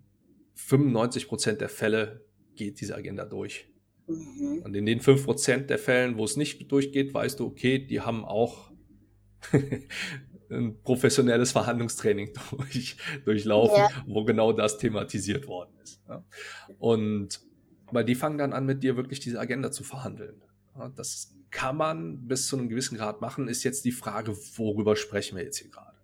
[0.55, 3.67] 95 Prozent der Fälle geht diese Agenda durch.
[4.07, 4.61] Mhm.
[4.63, 8.01] Und in den 5 Prozent der Fällen, wo es nicht durchgeht, weißt du, okay, die
[8.01, 8.71] haben auch
[10.49, 13.89] ein professionelles Verhandlungstraining durch, durchlaufen, ja.
[14.07, 16.01] wo genau das thematisiert worden ist.
[16.07, 16.23] Ja.
[16.79, 17.41] Und
[17.91, 20.41] weil die fangen dann an, mit dir wirklich diese Agenda zu verhandeln.
[20.77, 24.95] Ja, das kann man bis zu einem gewissen Grad machen, ist jetzt die Frage, worüber
[24.95, 25.95] sprechen wir jetzt hier gerade.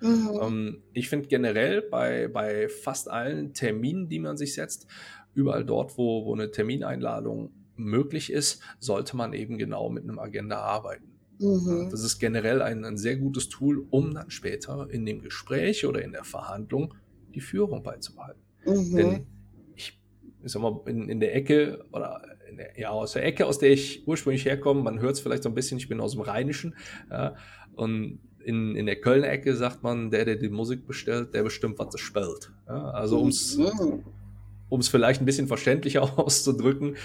[0.00, 0.38] Mhm.
[0.40, 4.86] Ähm, ich finde generell bei, bei fast allen Terminen, die man sich setzt,
[5.34, 10.58] überall dort, wo, wo eine Termineinladung möglich ist, sollte man eben genau mit einem Agenda
[10.58, 11.09] arbeiten.
[11.40, 11.88] Mhm.
[11.90, 16.02] Das ist generell ein, ein sehr gutes Tool, um dann später in dem Gespräch oder
[16.02, 16.94] in der Verhandlung
[17.34, 18.42] die Führung beizubehalten.
[18.66, 18.96] Mhm.
[18.96, 19.26] Denn
[19.74, 19.98] ich,
[20.44, 22.20] ich sag mal, in, in der Ecke oder
[22.60, 25.48] der, ja, aus der Ecke, aus der ich ursprünglich herkomme, man hört es vielleicht so
[25.48, 26.74] ein bisschen, ich bin aus dem Rheinischen,
[27.10, 27.34] ja,
[27.74, 31.78] und in, in der Kölner Ecke sagt man, der, der die Musik bestellt, der bestimmt,
[31.78, 32.52] was es spielt.
[32.66, 34.82] Ja, also um es mhm.
[34.82, 36.96] vielleicht ein bisschen verständlicher auszudrücken,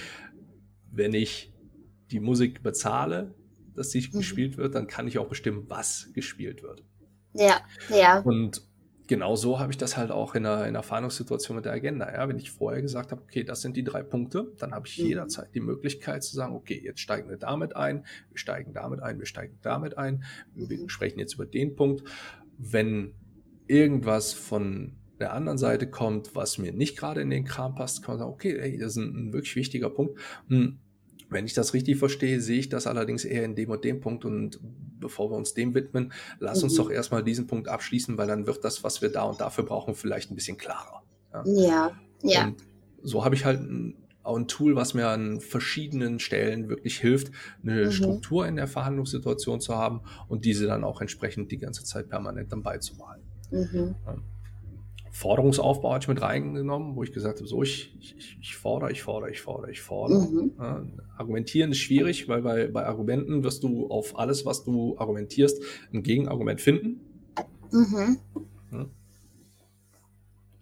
[0.92, 1.54] wenn ich
[2.12, 3.34] die Musik bezahle,
[3.76, 4.18] dass sie mhm.
[4.18, 6.84] gespielt wird, dann kann ich auch bestimmen, was gespielt wird.
[7.34, 8.20] Ja, ja.
[8.20, 8.62] Und
[9.08, 12.12] genau so habe ich das halt auch in einer, in einer Fahndungssituation mit der Agenda.
[12.12, 14.98] Ja, wenn ich vorher gesagt habe, okay, das sind die drei Punkte, dann habe ich
[15.00, 15.08] mhm.
[15.08, 19.20] jederzeit die Möglichkeit zu sagen, okay, jetzt steigen wir damit ein, wir steigen damit ein,
[19.20, 20.90] wir steigen damit ein, wir mhm.
[20.90, 22.04] sprechen jetzt über den Punkt.
[22.58, 23.14] Wenn
[23.68, 28.14] irgendwas von der anderen Seite kommt, was mir nicht gerade in den Kram passt, kann
[28.14, 30.20] man sagen, okay, ey, das ist ein, ein wirklich wichtiger Punkt.
[30.50, 30.80] Hm,
[31.30, 34.26] wenn ich das richtig verstehe, sehe ich das allerdings eher in dem und dem Punkt.
[34.26, 34.60] Und
[35.00, 36.78] bevor wir uns dem widmen, lass uns mhm.
[36.78, 39.96] doch erstmal diesen Punkt abschließen, weil dann wird das, was wir da und dafür brauchen,
[39.96, 41.04] vielleicht ein bisschen klarer.
[41.46, 41.92] Ja,
[42.24, 42.46] ja.
[42.46, 42.64] Und
[43.02, 47.32] so habe ich halt ein, auch ein Tool, was mir an verschiedenen Stellen wirklich hilft,
[47.62, 47.92] eine mhm.
[47.92, 52.52] Struktur in der Verhandlungssituation zu haben und diese dann auch entsprechend die ganze Zeit permanent
[52.52, 53.26] dann beizubehalten.
[53.52, 53.96] Mhm.
[54.06, 54.16] Ja.
[55.16, 59.02] Forderungsaufbau hatte ich mit reingenommen, wo ich gesagt habe, so, ich, ich, ich fordere, ich
[59.02, 60.20] fordere, ich fordere, ich fordere.
[60.20, 60.52] Mhm.
[60.60, 65.64] Ja, argumentieren ist schwierig, weil bei, bei Argumenten wirst du auf alles, was du argumentierst,
[65.94, 67.00] ein Gegenargument finden.
[67.72, 68.18] Mhm.
[68.74, 68.86] Ja.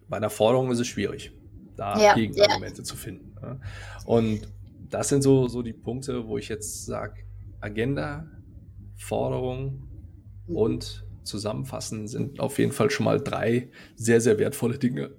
[0.08, 1.32] Bei einer Forderung ist es schwierig,
[1.74, 3.34] da ja, Gegenargumente zu finden.
[4.06, 4.42] Und
[4.88, 7.24] das sind so, so die Punkte, wo ich jetzt sage,
[7.58, 8.30] Agenda,
[8.94, 9.88] Forderung
[10.46, 10.56] mhm.
[10.56, 15.10] und zusammenfassen, sind auf jeden Fall schon mal drei sehr, sehr wertvolle Dinge,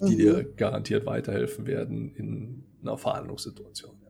[0.00, 0.18] die mhm.
[0.18, 4.03] dir garantiert weiterhelfen werden in einer Verhandlungssituation.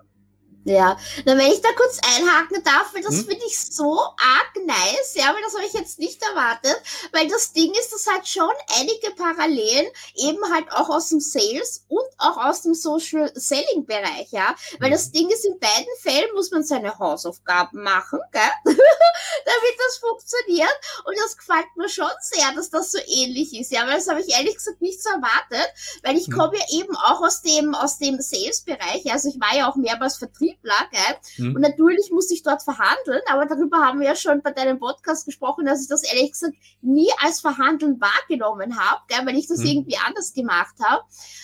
[0.66, 0.96] Ja,
[1.26, 3.26] dann wenn ich da kurz einhaken darf, weil das hm?
[3.26, 6.80] finde ich so arg nice, ja, weil das habe ich jetzt nicht erwartet,
[7.12, 11.84] weil das Ding ist, das hat schon einige Parallelen, eben halt auch aus dem Sales
[11.88, 15.12] und auch aus dem Social Selling Bereich, ja, weil das mhm.
[15.12, 21.18] Ding ist, in beiden Fällen muss man seine Hausaufgaben machen, gell, damit das funktioniert und
[21.18, 24.34] das gefällt mir schon sehr, dass das so ähnlich ist, ja, weil das habe ich
[24.34, 26.32] ehrlich gesagt nicht so erwartet, weil ich hm.
[26.32, 29.76] komme ja eben auch aus dem, aus dem Sales Bereich, also ich war ja auch
[29.76, 31.46] mehrmals Vertrieb Vertriebler, gell?
[31.46, 31.56] Mhm.
[31.56, 35.26] Und natürlich musste ich dort verhandeln, aber darüber haben wir ja schon bei deinem Podcast
[35.26, 39.26] gesprochen, dass ich das ehrlich gesagt nie als Verhandeln wahrgenommen habe, gell?
[39.26, 39.66] Weil ich das mhm.
[39.66, 41.02] irgendwie anders gemacht habe.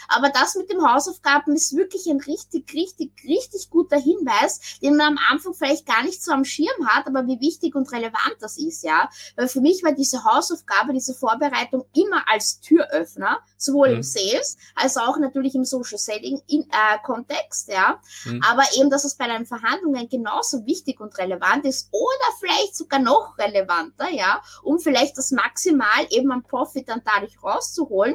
[0.09, 5.19] Aber das mit dem Hausaufgaben ist wirklich ein richtig, richtig, richtig guter Hinweis, den man
[5.19, 8.59] am Anfang vielleicht gar nicht so am Schirm hat, aber wie wichtig und relevant das
[8.59, 9.09] ist, ja.
[9.37, 13.97] Weil für mich war diese Hausaufgabe, diese Vorbereitung immer als Türöffner, sowohl mhm.
[13.97, 18.01] im Sales als auch natürlich im Social Selling in, äh, Kontext, ja.
[18.25, 18.43] Mhm.
[18.49, 22.77] Aber eben das dass es bei den Verhandlungen genauso wichtig und relevant ist oder vielleicht
[22.77, 28.15] sogar noch relevanter, ja, um vielleicht das maximal eben am Profit dann dadurch rauszuholen.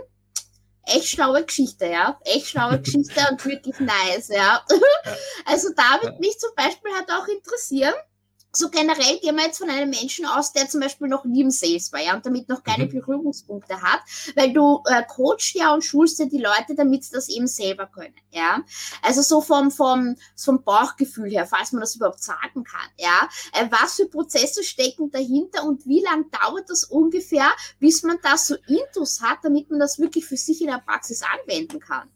[0.84, 2.20] Echt schlaue Geschichte, ja.
[2.24, 4.64] Echt schlaue Geschichte und wirklich nice, ja.
[5.46, 7.96] Also da wird mich zum Beispiel halt auch interessieren,
[8.56, 11.52] so generell gehen wir jetzt von einem Menschen aus, der zum Beispiel noch nie im
[11.52, 12.90] Sales war, ja, und damit noch keine mhm.
[12.90, 14.02] Berührungspunkte hat,
[14.36, 17.88] weil du äh, coachst ja und schulst ja die Leute, damit sie das eben selber
[17.88, 18.64] können, ja.
[19.02, 23.30] Also so vom, vom, vom Bauchgefühl her, falls man das überhaupt sagen kann, ja.
[23.54, 28.48] Äh, was für Prozesse stecken dahinter und wie lang dauert das ungefähr, bis man das
[28.48, 32.10] so intus hat, damit man das wirklich für sich in der Praxis anwenden kann?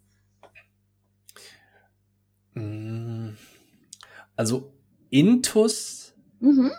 [2.54, 3.38] Mm,
[4.36, 4.72] also
[5.10, 5.99] Intus
[6.40, 6.72] Mhm.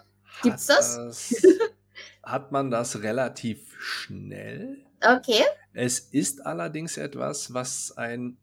[0.43, 0.97] Gibt's das?
[0.97, 1.47] das
[2.23, 4.79] hat man das relativ schnell.
[5.03, 5.43] Okay.
[5.73, 8.37] Es ist allerdings etwas, was ein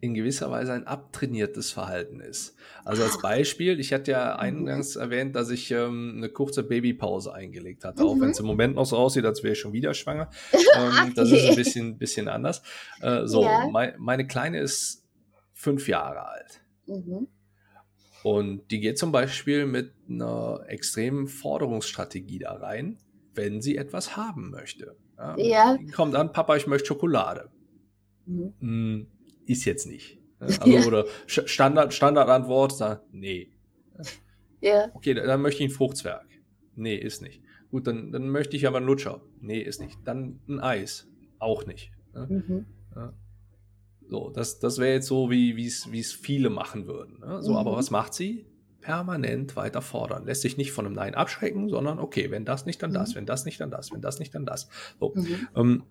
[0.00, 2.56] in gewisser Weise ein abtrainiertes Verhalten ist.
[2.84, 7.84] Also als Beispiel, ich hatte ja eingangs erwähnt, dass ich ähm, eine kurze Babypause eingelegt
[7.84, 10.30] hatte, auch wenn es im Moment noch so aussieht, als wäre ich schon wieder schwanger.
[10.76, 12.62] Ähm, das ist ein bisschen, bisschen anders.
[13.00, 13.68] Äh, so, ja.
[13.70, 15.04] mein, meine Kleine ist
[15.52, 16.62] fünf Jahre alt.
[16.86, 17.26] Mhm.
[18.22, 22.98] Und die geht zum Beispiel mit einer extremen Forderungsstrategie da rein,
[23.34, 24.96] wenn sie etwas haben möchte.
[25.16, 25.78] Ja, ja.
[25.94, 27.50] Kommt an, Papa, ich möchte Schokolade.
[28.26, 28.54] Mhm.
[28.60, 29.06] Hm,
[29.46, 30.18] ist jetzt nicht.
[30.40, 30.86] Also, ja.
[30.86, 33.50] Oder Standard, Standardantwort, sagt, nee.
[34.62, 34.90] Ja.
[34.94, 36.26] Okay, dann möchte ich ein Fruchtzwerg.
[36.76, 37.42] Nee, ist nicht.
[37.70, 39.20] Gut, dann, dann möchte ich aber einen Lutscher.
[39.42, 39.98] Nee, ist nicht.
[40.06, 41.08] Dann ein Eis.
[41.38, 41.92] Auch nicht.
[42.14, 42.64] Mhm.
[42.96, 43.12] Ja.
[44.10, 47.20] So, das, das wäre jetzt so, wie es viele machen würden.
[47.20, 47.42] Ne?
[47.42, 47.58] So, mhm.
[47.58, 48.44] aber was macht sie?
[48.80, 50.24] Permanent weiter fordern.
[50.24, 53.18] Lässt sich nicht von einem Nein abschrecken, sondern okay, wenn das nicht, dann das, mhm.
[53.18, 54.68] wenn das nicht, dann das, wenn das nicht, dann das.
[54.98, 55.48] So, mhm.
[55.54, 55.82] ähm,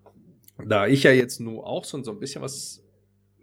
[0.68, 2.84] da ich ja jetzt nur auch so, so ein bisschen was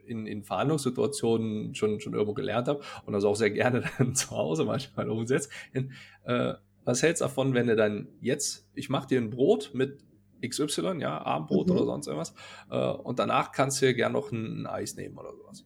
[0.04, 4.30] in, in Verhandlungssituationen schon, schon irgendwo gelernt habe und das auch sehr gerne dann zu
[4.30, 5.50] Hause manchmal umsetzt.
[5.72, 10.04] Äh, was hältst du davon, wenn du dann jetzt, ich mache dir ein Brot mit
[10.48, 11.72] XY, ja, Abendbrot mhm.
[11.74, 12.34] oder sonst irgendwas,
[12.70, 15.64] äh, und danach kannst du dir gern noch ein, Eis nehmen oder sowas.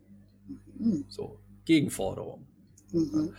[0.78, 1.04] Mhm.
[1.08, 2.46] So, Gegenforderung.
[2.92, 3.34] Mhm.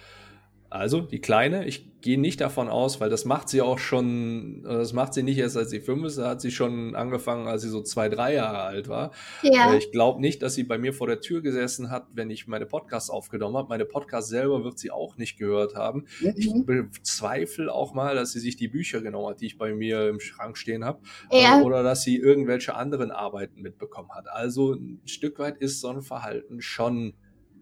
[0.72, 4.70] Also die Kleine, ich gehe nicht davon aus, weil das macht sie auch schon, äh,
[4.70, 7.64] das macht sie nicht erst, als sie fünf ist, da hat sie schon angefangen, als
[7.64, 9.12] sie so zwei, drei Jahre alt war.
[9.44, 9.74] Ja.
[9.74, 12.48] Äh, ich glaube nicht, dass sie bei mir vor der Tür gesessen hat, wenn ich
[12.48, 13.68] meine Podcasts aufgenommen habe.
[13.68, 16.06] Meine Podcasts selber wird sie auch nicht gehört haben.
[16.22, 16.34] Mhm.
[16.38, 20.08] Ich bezweifle auch mal, dass sie sich die Bücher genommen hat, die ich bei mir
[20.08, 21.02] im Schrank stehen habe.
[21.34, 21.60] Ja.
[21.60, 24.30] Äh, oder dass sie irgendwelche anderen Arbeiten mitbekommen hat.
[24.30, 27.14] Also ein Stück weit ist so ein Verhalten schon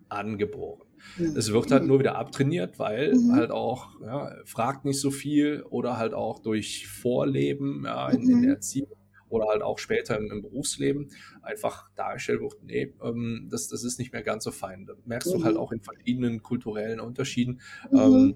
[0.09, 0.81] angeboren.
[1.17, 1.37] Mhm.
[1.37, 3.33] Es wird halt nur wieder abtrainiert, weil mhm.
[3.33, 8.29] halt auch, ja, fragt nicht so viel oder halt auch durch Vorleben ja, in, mhm.
[8.29, 8.89] in der Erziehung
[9.29, 13.99] oder halt auch später im, im Berufsleben einfach dargestellt wird, nee, ähm, das, das ist
[13.99, 14.85] nicht mehr ganz so fein.
[14.85, 15.61] Das merkst du halt mhm.
[15.61, 17.61] auch in verschiedenen kulturellen Unterschieden.
[17.91, 17.99] Mhm.
[17.99, 18.35] Ähm,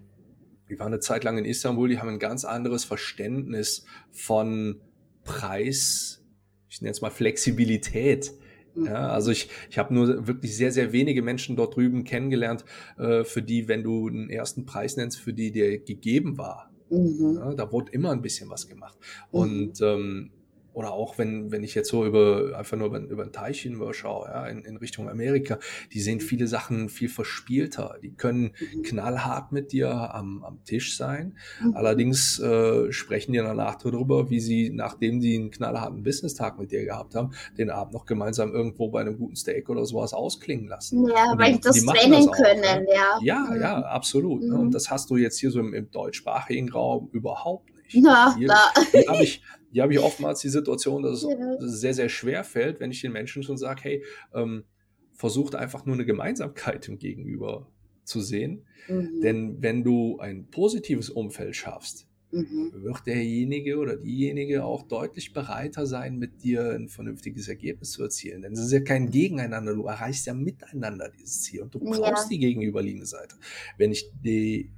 [0.67, 4.79] ich war eine Zeit lang in Istanbul, die haben ein ganz anderes Verständnis von
[5.23, 6.23] Preis,
[6.69, 8.33] ich nenne es mal Flexibilität
[8.75, 8.95] ja, mhm.
[8.95, 12.65] also ich, ich habe nur wirklich sehr, sehr wenige Menschen dort drüben kennengelernt,
[12.97, 16.71] äh, für die, wenn du einen ersten Preis nennst, für die der gegeben war.
[16.89, 17.35] Mhm.
[17.37, 18.97] Ja, da wurde immer ein bisschen was gemacht.
[19.31, 19.39] Mhm.
[19.39, 20.31] Und ähm,
[20.73, 23.93] oder auch wenn, wenn ich jetzt so über, einfach nur über, über den Teich hinüber
[23.93, 25.59] schaue, ja, in, in Richtung Amerika,
[25.93, 27.97] die sehen viele Sachen viel verspielter.
[28.01, 28.83] Die können mhm.
[28.83, 31.37] knallhart mit dir am, am Tisch sein.
[31.61, 31.75] Mhm.
[31.75, 36.85] Allerdings äh, sprechen die danach darüber, wie sie, nachdem sie einen knallharten Business-Tag mit dir
[36.85, 41.07] gehabt haben, den Abend noch gemeinsam irgendwo bei einem guten Steak oder sowas ausklingen lassen.
[41.07, 43.19] Ja, weil die, das trennen können, ja.
[43.21, 43.61] Ja, mhm.
[43.61, 44.41] ja, absolut.
[44.41, 44.55] Ne?
[44.55, 44.59] Mhm.
[44.59, 48.03] Und das hast du jetzt hier so im, im deutschsprachigen Raum überhaupt nicht.
[48.03, 48.71] Na, hier, da.
[48.91, 49.41] hier habe ich,
[49.73, 51.57] hier habe ich oftmals die Situation, dass es, ja.
[51.59, 54.65] sehr, sehr schwer fällt, wenn ich den Menschen schon sage, hey, ähm,
[55.13, 57.67] versucht einfach nur eine Gemeinsamkeit im Gegenüber
[58.03, 58.65] zu sehen.
[58.87, 59.21] Mhm.
[59.21, 62.71] Denn wenn du ein positives Umfeld schaffst, mhm.
[62.83, 68.43] wird derjenige oder diejenige auch deutlich bereiter sein, mit dir ein vernünftiges Ergebnis zu erzielen.
[68.43, 72.25] Denn es ist ja kein Gegeneinander, du erreichst ja miteinander dieses Ziel und du brauchst
[72.25, 72.29] ja.
[72.29, 73.37] die gegenüberliegende Seite.
[73.79, 74.69] Wenn ich die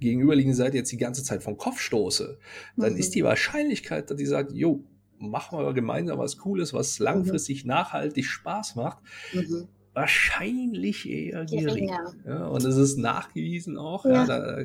[0.00, 2.38] gegenüberliegende Seite jetzt die ganze Zeit vom Kopf stoße,
[2.76, 2.98] dann mhm.
[2.98, 4.84] ist die Wahrscheinlichkeit, dass die sagt, jo,
[5.18, 7.04] machen wir gemeinsam was Cooles, was mhm.
[7.04, 7.68] langfristig mhm.
[7.68, 8.98] nachhaltig Spaß macht,
[9.32, 9.68] mhm.
[9.92, 11.90] wahrscheinlich eher gering.
[12.26, 14.12] Ja, und es ist nachgewiesen auch, ja.
[14.12, 14.26] ja.
[14.26, 14.58] da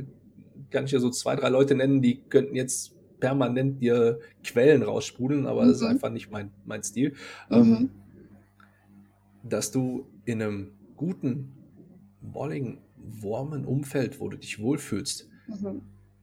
[0.71, 5.45] kann ich ja so zwei, drei Leute nennen, die könnten jetzt permanent dir Quellen raussprudeln,
[5.45, 5.89] aber das ist mhm.
[5.89, 7.15] einfach nicht mein, mein Stil.
[7.51, 7.89] Ähm, mhm.
[9.43, 11.53] dass du in einem guten,
[12.21, 12.79] bolligen,
[13.21, 15.81] warmen Umfeld, wo du dich wohlfühlst, mhm.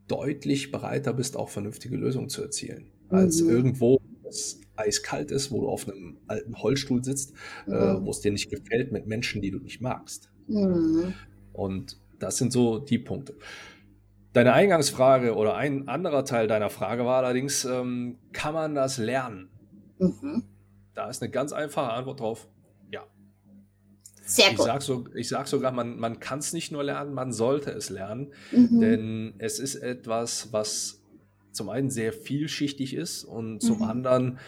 [0.09, 2.91] deutlich bereiter bist, auch vernünftige Lösungen zu erzielen.
[3.09, 3.51] Als mhm.
[3.51, 7.33] irgendwo es eiskalt ist, wo du auf einem alten Holzstuhl sitzt,
[7.67, 7.75] äh, mhm.
[7.75, 10.31] äh, wo es dir nicht gefällt mit Menschen, die du nicht magst.
[10.49, 11.15] Mhm.
[11.53, 13.37] Und das sind so die Punkte.
[14.33, 19.49] Deine Eingangsfrage oder ein anderer Teil deiner Frage war allerdings, ähm, kann man das lernen?
[19.99, 20.45] Mhm.
[20.95, 22.49] Da ist eine ganz einfache Antwort drauf.
[24.27, 24.59] Sehr gut.
[24.59, 27.91] Ich sage so, sag sogar, man, man kann es nicht nur lernen, man sollte es
[27.91, 28.33] lernen.
[28.53, 28.81] Mhm.
[28.81, 31.03] Denn es ist etwas, was
[31.53, 33.85] zum einen sehr vielschichtig ist und zum mhm.
[33.85, 34.39] anderen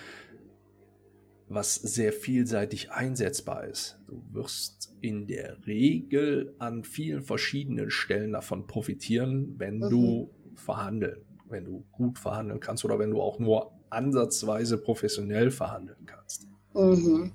[1.48, 3.98] was sehr vielseitig einsetzbar ist.
[4.06, 9.90] Du wirst in der Regel an vielen verschiedenen Stellen davon profitieren, wenn mhm.
[9.90, 16.04] du verhandeln, wenn du gut verhandeln kannst oder wenn du auch nur ansatzweise professionell verhandeln
[16.04, 16.46] kannst.
[16.74, 17.32] Mhm.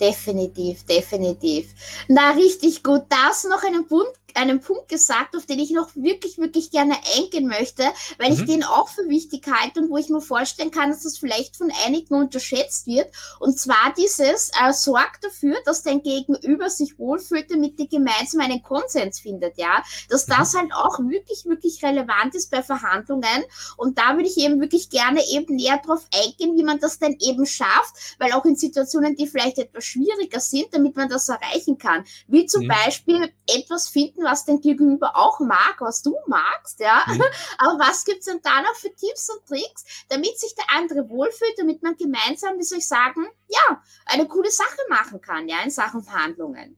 [0.00, 1.74] Definitiv, definitiv.
[2.08, 3.02] Na, richtig gut.
[3.10, 6.70] Da hast du noch einen Punkt einen Punkt gesagt, auf den ich noch wirklich, wirklich
[6.70, 7.84] gerne eingehen möchte,
[8.18, 8.34] weil mhm.
[8.34, 11.56] ich den auch für wichtig halte und wo ich mir vorstellen kann, dass das vielleicht
[11.56, 13.08] von einigen unterschätzt wird.
[13.38, 18.62] Und zwar dieses, äh, sorgt dafür, dass dein Gegenüber sich wohlfühlt, damit ihr gemeinsam einen
[18.62, 19.82] Konsens findet, ja.
[20.08, 20.32] Dass mhm.
[20.36, 23.44] das halt auch wirklich, wirklich relevant ist bei Verhandlungen.
[23.76, 27.16] Und da würde ich eben wirklich gerne eben näher drauf eingehen, wie man das denn
[27.20, 31.78] eben schafft, weil auch in Situationen, die vielleicht etwas schwieriger sind, damit man das erreichen
[31.78, 32.04] kann.
[32.26, 32.68] Wie zum mhm.
[32.68, 37.04] Beispiel etwas finden, was dein Gegenüber auch mag, was du magst, ja.
[37.06, 37.22] Mhm.
[37.58, 41.54] Aber was gibt's denn da noch für Tipps und Tricks, damit sich der andere wohlfühlt,
[41.58, 45.70] damit man gemeinsam, wie soll ich sagen, ja, eine coole Sache machen kann, ja, in
[45.70, 46.76] Sachen Verhandlungen.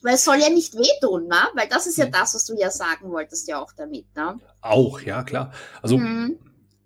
[0.00, 1.48] Weil es soll ja nicht wehtun, ne?
[1.54, 2.12] Weil das ist ja mhm.
[2.12, 4.38] das, was du ja sagen wolltest, ja auch damit, ne?
[4.60, 5.52] Auch, ja, klar.
[5.82, 6.38] Also mhm.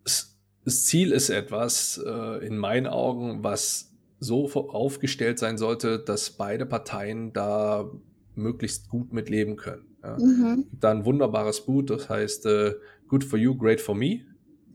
[0.04, 6.64] das Ziel ist etwas, äh, in meinen Augen, was so aufgestellt sein sollte, dass beide
[6.64, 7.90] Parteien da
[8.36, 9.96] möglichst gut mitleben können.
[10.02, 10.16] Ja.
[10.18, 10.66] Mhm.
[10.72, 12.74] Da ein wunderbares Boot, das heißt äh,
[13.08, 14.20] Good for you, great for me.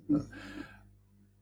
[0.08, 0.20] Ja.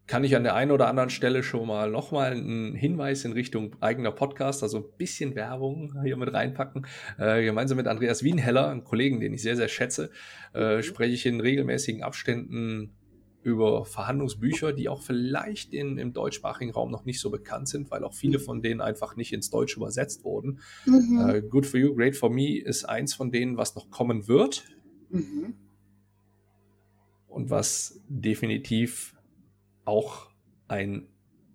[0.08, 3.76] Kann ich an der einen oder anderen Stelle schon mal nochmal einen Hinweis in Richtung
[3.82, 6.86] eigener Podcast, also ein bisschen Werbung hier mit reinpacken.
[7.18, 10.12] Äh, gemeinsam mit Andreas Wienheller, einem Kollegen, den ich sehr, sehr schätze,
[10.54, 10.84] äh, mhm.
[10.84, 12.96] spreche ich in regelmäßigen Abständen
[13.46, 18.04] über Verhandlungsbücher, die auch vielleicht in, im deutschsprachigen Raum noch nicht so bekannt sind, weil
[18.04, 20.62] auch viele von denen einfach nicht ins Deutsche übersetzt wurden.
[20.88, 21.30] Mhm.
[21.30, 24.64] Äh, Good for You, Great for Me ist eins von denen, was noch kommen wird.
[25.12, 25.54] Mhm.
[27.28, 29.16] Und was definitiv
[29.84, 30.32] auch
[30.68, 31.08] ein,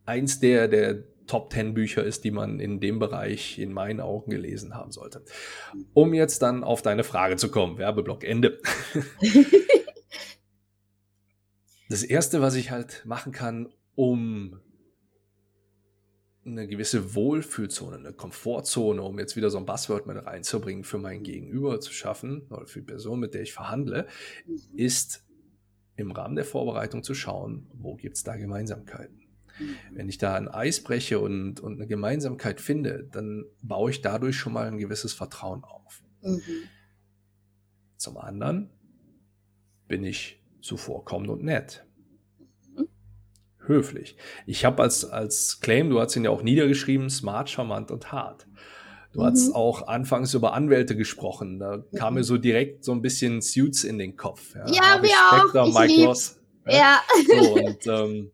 [0.05, 4.31] eins der, der Top 10 Bücher ist, die man in dem Bereich in meinen Augen
[4.31, 5.25] gelesen haben sollte.
[5.93, 8.61] Um jetzt dann auf deine Frage zu kommen, Werbeblock Ende.
[11.91, 14.61] das erste, was ich halt machen kann, um
[16.47, 21.25] eine gewisse Wohlfühlzone, eine Komfortzone, um jetzt wieder so ein Buzzword mit reinzubringen, für mein
[21.25, 24.07] Gegenüber zu schaffen oder für die Person, mit der ich verhandle,
[24.47, 24.61] mhm.
[24.77, 25.27] ist
[25.97, 29.27] im Rahmen der Vorbereitung zu schauen, wo gibt es da Gemeinsamkeiten.
[29.59, 29.75] Mhm.
[29.91, 34.37] Wenn ich da ein Eis breche und, und eine Gemeinsamkeit finde, dann baue ich dadurch
[34.37, 36.05] schon mal ein gewisses Vertrauen auf.
[36.23, 36.41] Mhm.
[37.97, 38.71] Zum anderen
[39.89, 41.85] bin ich zuvorkommend und nett.
[43.67, 44.17] Höflich.
[44.47, 48.47] Ich habe als, als Claim, du hast ihn ja auch niedergeschrieben, smart, charmant und hart.
[49.13, 49.27] Du mhm.
[49.27, 51.59] hast auch anfangs über Anwälte gesprochen.
[51.59, 51.97] Da mhm.
[51.97, 54.55] kam mir so direkt so ein bisschen Suits in den Kopf.
[54.55, 55.69] Ja, ja wir auch.
[55.69, 56.41] Ich Mike Ross.
[56.67, 56.73] Ja.
[56.73, 57.01] ja.
[57.27, 58.31] So, und ähm,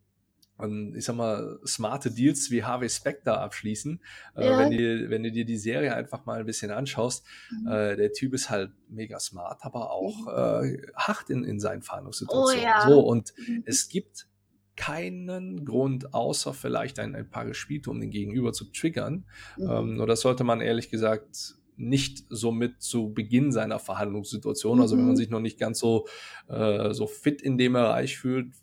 [0.57, 4.01] und ich sag mal, smarte Deals wie Harvey Specter abschließen.
[4.35, 4.59] Äh, ja.
[4.59, 7.67] Wenn, du, wenn du dir die Serie einfach mal ein bisschen anschaust, mhm.
[7.67, 10.75] äh, der Typ ist halt mega smart, aber auch mhm.
[10.75, 12.59] äh, hart in, in seinen Verhandlungssituationen.
[12.59, 12.87] Oh, ja.
[12.87, 13.63] So, und mhm.
[13.65, 14.27] es gibt
[14.75, 19.25] keinen Grund, außer vielleicht ein, ein paar gespielt, um den Gegenüber zu triggern.
[19.57, 19.69] Mhm.
[19.69, 24.95] Ähm, nur das sollte man ehrlich gesagt nicht so mit zu Beginn seiner Verhandlungssituation, also
[24.95, 25.17] wenn man mhm.
[25.17, 26.07] sich noch nicht ganz so,
[26.47, 28.53] äh, so fit in dem Bereich fühlt,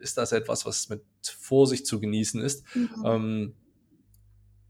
[0.00, 2.90] ist das etwas, was mit Vorsicht zu genießen ist, mhm.
[3.04, 3.54] ähm,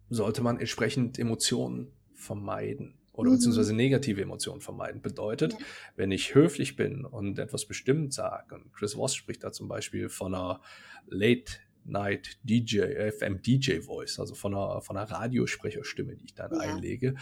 [0.09, 3.35] sollte man entsprechend Emotionen vermeiden oder mhm.
[3.35, 5.03] beziehungsweise negative Emotionen vermeiden.
[5.03, 5.59] Bedeutet, ja.
[5.97, 10.09] wenn ich höflich bin und etwas bestimmt sage, und Chris Voss spricht da zum Beispiel
[10.09, 10.61] von einer
[11.09, 11.53] Late
[11.85, 16.59] Night DJ, FM DJ Voice, also von einer, von einer Radiosprecherstimme, die ich dann ja.
[16.59, 17.15] einlege,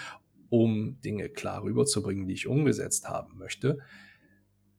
[0.49, 3.79] um Dinge klar rüberzubringen, die ich umgesetzt haben möchte,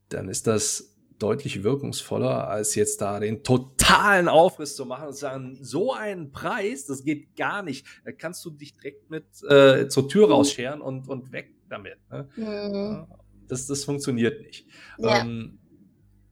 [0.10, 5.20] dann ist das deutlich wirkungsvoller, als jetzt da den totalen Aufriss zu machen und zu
[5.20, 7.86] sagen, so einen Preis, das geht gar nicht.
[8.04, 11.98] Da kannst du dich direkt mit äh, zur Tür rausscheren und, und weg damit.
[12.12, 12.28] Ne?
[12.36, 13.08] Mhm.
[13.48, 14.68] Das, das funktioniert nicht.
[14.98, 15.22] Ja.
[15.22, 15.60] Ähm,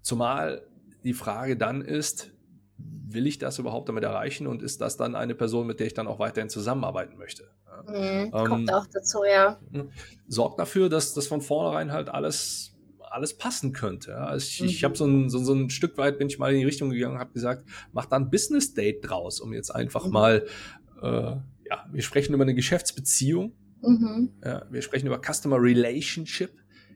[0.01, 0.67] zumal
[1.03, 2.31] die Frage dann ist,
[2.77, 5.93] will ich das überhaupt damit erreichen und ist das dann eine Person, mit der ich
[5.93, 7.49] dann auch weiterhin zusammenarbeiten möchte?
[7.87, 9.59] Mhm, ähm, kommt auch dazu, ja.
[10.27, 12.72] Sorgt dafür, dass das von vornherein halt alles
[13.13, 14.17] alles passen könnte.
[14.17, 14.67] Also ich, mhm.
[14.67, 16.89] ich habe so ein, so, so, ein Stück weit bin ich mal in die Richtung
[16.89, 20.11] gegangen und habe gesagt, mach da ein Business Date draus, um jetzt einfach mhm.
[20.11, 20.45] mal,
[21.01, 24.33] äh, ja, wir sprechen über eine Geschäftsbeziehung, mhm.
[24.43, 26.51] ja, wir sprechen über Customer Relationship,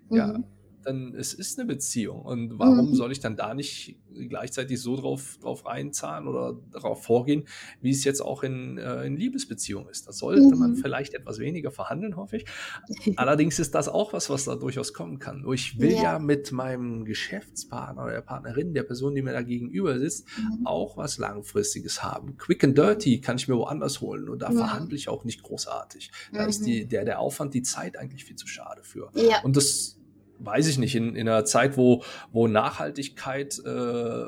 [0.09, 0.45] ja, mhm
[0.87, 2.21] dann es ist eine Beziehung.
[2.21, 2.95] Und warum mhm.
[2.95, 3.97] soll ich dann da nicht
[4.29, 7.43] gleichzeitig so drauf, drauf reinzahlen oder darauf vorgehen,
[7.81, 10.07] wie es jetzt auch in, äh, in Liebesbeziehungen ist?
[10.07, 10.59] Da sollte mhm.
[10.59, 12.45] man vielleicht etwas weniger verhandeln, hoffe ich.
[13.17, 15.41] Allerdings ist das auch was, was da durchaus kommen kann.
[15.41, 19.33] Nur ich will ja, ja mit meinem Geschäftspartner oder der Partnerin, der Person, die mir
[19.33, 20.65] da gegenüber sitzt, mhm.
[20.65, 22.37] auch was Langfristiges haben.
[22.37, 24.57] Quick and Dirty kann ich mir woanders holen und da ja.
[24.57, 26.11] verhandle ich auch nicht großartig.
[26.31, 26.89] Da ist die, mhm.
[26.89, 29.11] der, der Aufwand, die Zeit eigentlich viel zu schade für.
[29.13, 29.41] Ja.
[29.43, 29.97] Und das
[30.39, 34.25] weiß ich nicht, in, in einer Zeit, wo, wo Nachhaltigkeit äh,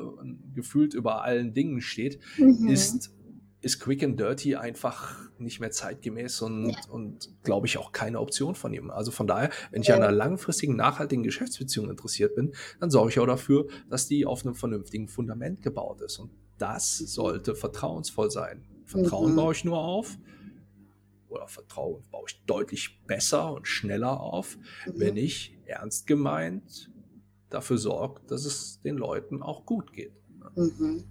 [0.53, 2.67] gefühlt über allen Dingen steht, mhm.
[2.67, 3.13] ist
[3.61, 6.77] ist Quick and Dirty einfach nicht mehr zeitgemäß und, ja.
[6.89, 8.89] und glaube ich, auch keine Option von ihm.
[8.89, 13.19] Also von daher, wenn ich an einer langfristigen, nachhaltigen Geschäftsbeziehung interessiert bin, dann sorge ich
[13.19, 16.19] auch dafür, dass die auf einem vernünftigen Fundament gebaut ist.
[16.19, 18.63] Und das sollte vertrauensvoll sein.
[18.85, 19.35] Vertrauen mhm.
[19.35, 20.17] baue ich nur auf,
[21.29, 24.93] oder Vertrauen baue ich deutlich besser und schneller auf, mhm.
[24.95, 26.91] wenn ich ernst gemeint
[27.49, 30.13] dafür sorge, dass es den Leuten auch gut geht.
[30.55, 31.03] Mhm.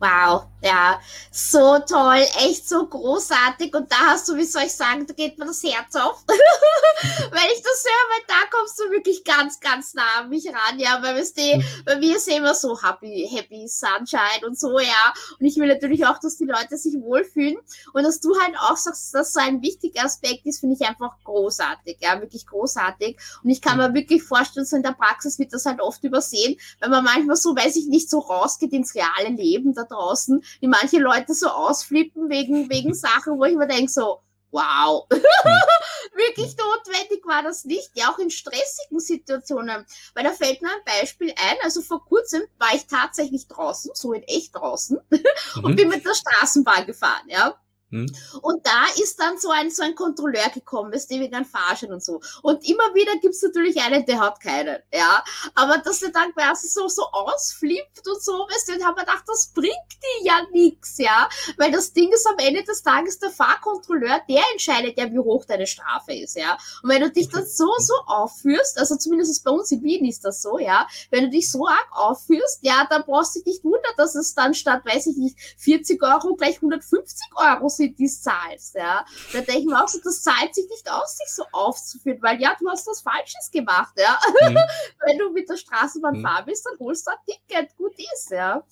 [0.00, 3.74] Wow, ja, so toll, echt so großartig.
[3.74, 6.24] Und da hast du, wie soll ich sagen, da geht mir das Herz auf.
[6.28, 10.78] Wenn ich das höre, weil da kommst du wirklich ganz, ganz nah an mich ran,
[10.78, 15.14] ja, weil wir die, bei mir ist immer so happy, happy Sunshine und so, ja.
[15.38, 17.56] Und ich will natürlich auch, dass die Leute sich wohlfühlen.
[17.92, 21.14] Und dass du halt auch sagst, dass so ein wichtiger Aspekt ist, finde ich einfach
[21.24, 23.16] großartig, ja, wirklich großartig.
[23.42, 26.56] Und ich kann mir wirklich vorstellen, so in der Praxis wird das halt oft übersehen,
[26.80, 30.68] wenn man manchmal so, weiß ich nicht, so rausgeht ins reale Leben da draußen, wie
[30.68, 34.20] manche Leute so ausflippen wegen, wegen Sachen, wo ich mir denke, so,
[34.50, 40.68] wow, wirklich notwendig war das nicht, ja auch in stressigen Situationen, weil da fällt mir
[40.68, 45.64] ein Beispiel ein, also vor kurzem war ich tatsächlich draußen, so in echt draußen mhm.
[45.64, 47.58] und bin mit der Straßenbahn gefahren, ja.
[47.94, 48.06] Hm.
[48.42, 52.02] Und da ist dann so ein, so ein Kontrolleur gekommen, ist wegen ein Fahrschein und
[52.02, 52.20] so.
[52.42, 55.22] Und immer wieder gibt's natürlich einen, der hat keinen, ja.
[55.54, 59.04] Aber dass der dann quasi so, so ausflippt und so, weißt du, und haben wir
[59.04, 61.28] gedacht, das bringt dir ja nix, ja.
[61.56, 65.44] Weil das Ding ist am Ende des Tages der Fahrkontrolleur, der entscheidet ja, wie hoch
[65.44, 66.58] deine Strafe ist, ja.
[66.82, 70.24] Und wenn du dich dann so, so aufführst, also zumindest bei uns in Wien ist
[70.24, 70.88] das so, ja.
[71.10, 74.34] Wenn du dich so arg aufführst, ja, dann brauchst du dich nicht wundern, dass es
[74.34, 79.04] dann statt, weiß ich nicht, 40 Euro gleich 150 Euro sind die zahlst, ja.
[79.32, 82.40] Da denke ich mir auch so, das zahlt sich nicht aus, sich so aufzuführen, weil
[82.40, 84.18] ja, du hast was Falsches gemacht, ja.
[84.48, 84.58] Mhm.
[85.06, 86.22] Wenn du mit der Straßenbahn mhm.
[86.22, 88.62] fahren willst, dann holst du ein Ticket, gut ist, ja.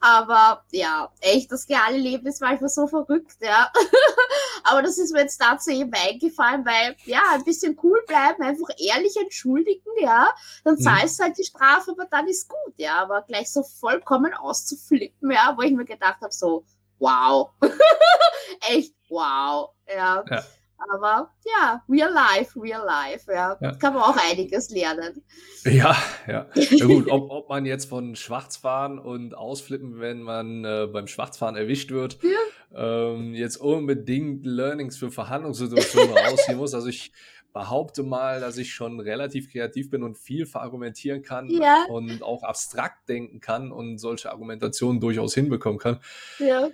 [0.00, 3.70] Aber ja, echt, das reale Leben ist manchmal so verrückt, ja.
[4.64, 8.68] Aber das ist mir jetzt dazu eben eingefallen, weil, ja, ein bisschen cool bleiben, einfach
[8.78, 10.28] ehrlich entschuldigen, ja.
[10.64, 10.80] Dann mhm.
[10.80, 13.02] zahlst du halt die Strafe, aber dann ist gut, ja.
[13.02, 16.64] Aber gleich so vollkommen auszuflippen, ja, wo ich mir gedacht habe, so,
[16.98, 17.50] wow.
[18.70, 19.70] Echt wow.
[19.88, 20.24] Ja.
[20.30, 20.44] ja.
[20.78, 23.56] Aber ja, real life, real life, ja.
[23.60, 23.72] ja.
[23.76, 25.22] Kann man auch einiges lernen.
[25.64, 25.96] Ja,
[26.28, 26.46] ja.
[26.54, 31.56] ja gut, ob, ob man jetzt von Schwarzfahren und Ausflippen, wenn man äh, beim Schwarzfahren
[31.56, 33.10] erwischt wird, ja.
[33.10, 36.74] ähm, jetzt unbedingt Learnings für Verhandlungssituationen rausziehen muss.
[36.74, 37.12] Also ich
[37.54, 41.48] behaupte mal, dass ich schon relativ kreativ bin und viel verargumentieren kann
[41.88, 46.00] und auch abstrakt denken kann und solche Argumentationen durchaus hinbekommen kann.
[46.38, 46.68] Ja.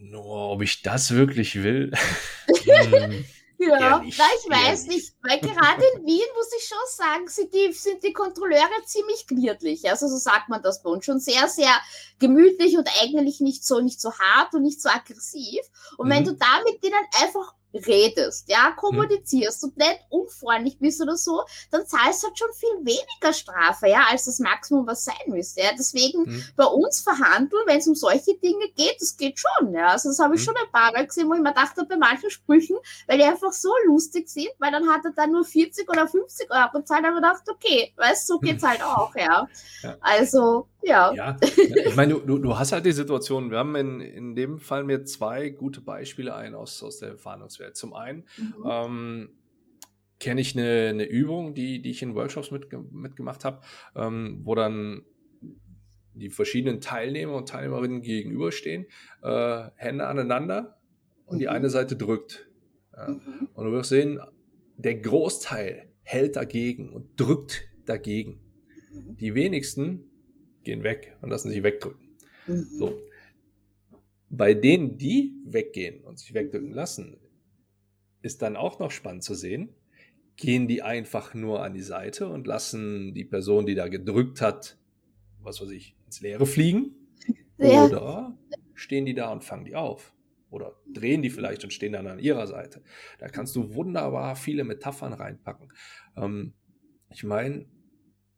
[0.00, 1.92] Nur ob ich das wirklich will.
[2.48, 3.24] hm,
[3.58, 4.96] ja, nicht, ich weiß nicht.
[4.96, 9.26] nicht, weil gerade in Wien muss ich schon sagen, sind die, sind die Kontrolleure ziemlich
[9.26, 9.90] gliedlich.
[9.90, 11.04] Also so sagt man das bei uns.
[11.04, 11.72] Schon sehr, sehr
[12.20, 15.60] gemütlich und eigentlich nicht so, nicht so hart und nicht so aggressiv.
[15.96, 16.12] Und mhm.
[16.12, 19.68] wenn du da mit denen einfach redest, ja, kommunizierst hm.
[19.68, 24.06] und nicht unfreundlich bist oder so, dann zahlst du halt schon viel weniger Strafe, ja,
[24.10, 25.60] als das Maximum, was sein müsste.
[25.60, 25.70] Ja.
[25.78, 26.44] Deswegen hm.
[26.56, 29.88] bei uns verhandeln, wenn es um solche Dinge geht, das geht schon, ja.
[29.88, 30.46] Also das habe ich hm.
[30.46, 33.52] schon ein paar Mal gesehen, wo ich mir dachte, bei manchen Sprüchen, weil die einfach
[33.52, 37.16] so lustig sind, weil dann hat er dann nur 40 oder 50 Euro bezahlt, aber
[37.16, 39.48] gedacht, okay, weißt du, so geht's halt auch, ja.
[39.82, 39.96] ja.
[40.00, 41.12] Also, ja.
[41.12, 44.84] Ja, ich meine, du, du hast halt die Situation, wir haben in, in dem Fall
[44.84, 47.18] mir zwei gute Beispiele ein aus, aus der
[47.68, 47.76] Fahndungswelt.
[47.76, 48.64] Zum einen mhm.
[48.64, 49.28] ähm,
[50.18, 53.60] kenne ich eine, eine Übung, die, die ich in Workshops mit, mitgemacht habe,
[53.94, 55.02] ähm, wo dann
[56.14, 58.86] die verschiedenen Teilnehmer und Teilnehmerinnen gegenüberstehen,
[59.22, 60.80] äh, Hände aneinander
[61.26, 61.40] und mhm.
[61.40, 62.48] die eine Seite drückt.
[62.96, 63.08] Ja.
[63.10, 63.48] Mhm.
[63.54, 64.20] Und du wirst sehen,
[64.76, 68.40] der Großteil hält dagegen und drückt dagegen.
[68.92, 69.16] Mhm.
[69.16, 70.10] Die wenigsten
[70.64, 72.16] gehen weg und lassen sich wegdrücken.
[72.48, 72.66] Mhm.
[72.78, 73.00] So.
[74.30, 77.16] Bei denen, die weggehen und sich wegdrücken lassen,
[78.22, 79.74] ist dann auch noch spannend zu sehen,
[80.36, 84.78] gehen die einfach nur an die Seite und lassen die Person, die da gedrückt hat,
[85.40, 86.94] was weiß ich, ins Leere fliegen?
[87.58, 87.84] Ja.
[87.84, 88.38] Oder
[88.74, 90.12] stehen die da und fangen die auf?
[90.50, 92.82] Oder drehen die vielleicht und stehen dann an ihrer Seite?
[93.18, 95.72] Da kannst du wunderbar viele Metaphern reinpacken.
[96.16, 96.54] Ähm,
[97.10, 97.66] ich meine,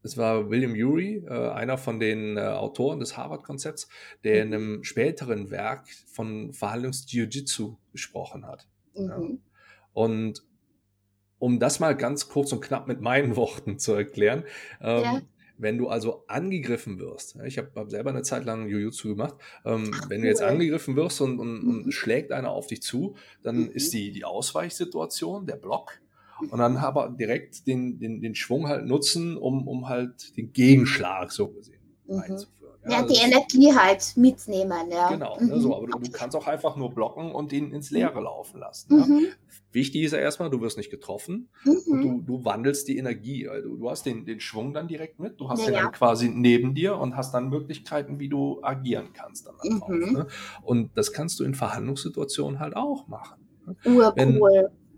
[0.03, 3.89] es war William Ury, äh, einer von den äh, Autoren des Harvard-Konzepts,
[4.25, 4.53] der mhm.
[4.53, 8.67] in einem späteren Werk von Verhandlungs-Jiu-Jitsu gesprochen hat.
[8.95, 9.43] Mhm.
[9.93, 10.43] Und
[11.39, 14.45] um das mal ganz kurz und knapp mit meinen Worten zu erklären,
[14.81, 15.23] ähm, ja.
[15.59, 19.35] wenn du also angegriffen wirst, ich habe hab selber eine Zeit lang Jiu-Jitsu gemacht,
[19.65, 21.91] ähm, Ach, wenn du jetzt angegriffen wirst und, und, und mhm.
[21.91, 23.71] schlägt einer auf dich zu, dann mhm.
[23.73, 26.01] ist die, die Ausweichsituation, der Block,
[26.51, 31.33] und dann aber direkt den, den, den Schwung halt nutzen, um, um halt den Gegenschlag
[31.33, 32.19] so gesehen mhm.
[32.19, 32.60] einzuführen.
[32.85, 35.11] Ja, ja die Energie halt mitnehmen, ja.
[35.11, 35.49] Genau, mhm.
[35.49, 36.05] ne, so, aber okay.
[36.05, 38.99] du, kannst auch einfach nur blocken und ihn ins Leere laufen lassen.
[38.99, 39.07] Ja.
[39.07, 39.27] Mhm.
[39.73, 42.27] Wichtig ist ja erstmal, du wirst nicht getroffen und du, mhm.
[42.27, 43.49] du wandelst die Energie.
[43.49, 46.29] Also du hast den, den Schwung dann direkt mit, du hast ja, den dann quasi
[46.29, 50.13] neben dir und hast dann Möglichkeiten, wie du agieren kannst dann darauf, mhm.
[50.13, 50.27] ne?
[50.63, 53.47] Und das kannst du in Verhandlungssituationen halt auch machen.
[53.67, 53.77] Ne?
[53.85, 54.13] Urcool.
[54.17, 54.41] Wenn,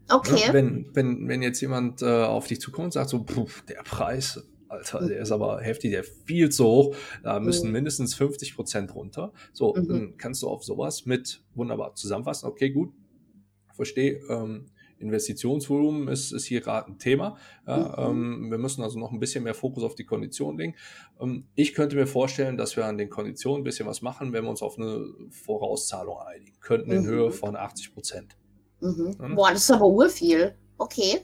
[0.08, 0.46] okay.
[0.46, 3.26] Ne, wenn, wenn, wenn jetzt jemand äh, auf dich zukommt und sagt so,
[3.68, 6.96] der Preis, Alter, der ist aber heftig, der viel zu hoch.
[7.22, 7.74] Da müssen mhm.
[7.74, 9.32] mindestens 50 Prozent runter.
[9.52, 9.88] So, mhm.
[9.88, 12.46] dann kannst du auf sowas mit wunderbar zusammenfassen.
[12.46, 12.92] Okay, gut,
[13.74, 14.20] verstehe.
[14.28, 14.66] Ähm,
[14.98, 17.36] Investitionsvolumen ist, ist hier gerade ein Thema.
[17.66, 18.44] Ja, mhm.
[18.44, 20.74] ähm, wir müssen also noch ein bisschen mehr Fokus auf die Konditionen legen.
[21.20, 24.44] Ähm, ich könnte mir vorstellen, dass wir an den Konditionen ein bisschen was machen, wenn
[24.44, 27.32] wir uns auf eine Vorauszahlung einigen könnten in Höhe mhm.
[27.32, 28.36] von 80 Prozent.
[28.80, 29.34] Mhm.
[29.34, 30.54] Boah, das ist aber urviel.
[30.78, 31.20] Okay.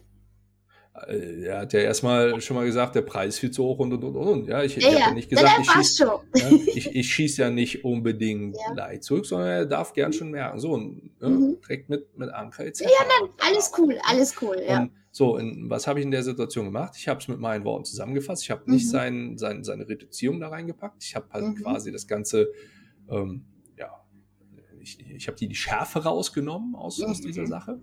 [1.07, 3.92] Äh, er hat ja erstmal schon mal gesagt, der Preis ist viel zu hoch und
[3.92, 4.49] und und und.
[4.49, 7.51] Ja, ich, ja, ich habe ja nicht gesagt, ich schieße ja, ich, ich schieß ja
[7.51, 8.74] nicht unbedingt ja.
[8.74, 10.59] leicht zurück, sondern er darf gern schon merken.
[10.59, 11.59] So, und, ja, mhm.
[11.61, 12.80] direkt mit, mit Anker etc.
[12.82, 12.88] Ja,
[13.20, 14.82] nein, alles cool, alles cool, ja.
[14.82, 16.94] Und so, und was habe ich in der Situation gemacht?
[16.96, 18.44] Ich habe es mit meinen Worten zusammengefasst.
[18.44, 18.74] Ich habe mhm.
[18.74, 21.03] nicht sein, sein, seine Reduzierung da reingepackt.
[21.03, 21.55] Ich habe halt mhm.
[21.57, 22.53] quasi das Ganze,
[23.11, 23.44] ähm,
[23.76, 23.90] ja,
[24.80, 27.46] ich, ich habe die, die Schärfe rausgenommen aus, aus dieser mhm.
[27.46, 27.80] Sache.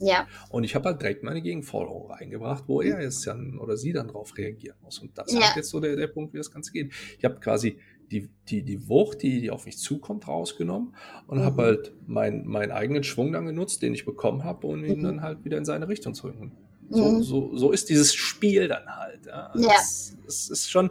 [0.00, 0.26] Ja.
[0.50, 4.08] Und ich habe halt direkt meine Gegenforderung reingebracht, wo er jetzt dann oder sie dann
[4.08, 4.98] drauf reagieren muss.
[4.98, 5.40] Und das ja.
[5.40, 6.92] ist jetzt so der, der Punkt, wie das Ganze geht.
[7.18, 7.78] Ich habe quasi
[8.10, 10.94] die, die, die Wucht, die, die auf mich zukommt, rausgenommen
[11.26, 11.42] und mhm.
[11.42, 15.02] habe halt mein, meinen eigenen Schwung dann genutzt, den ich bekommen habe, um ihn mhm.
[15.02, 16.52] dann halt wieder in seine Richtung zu bringen.
[16.88, 17.22] So, mhm.
[17.22, 19.26] so, so ist dieses Spiel dann halt.
[19.26, 19.52] Ja.
[19.56, 19.74] ja.
[19.76, 20.90] Es, es, ist schon,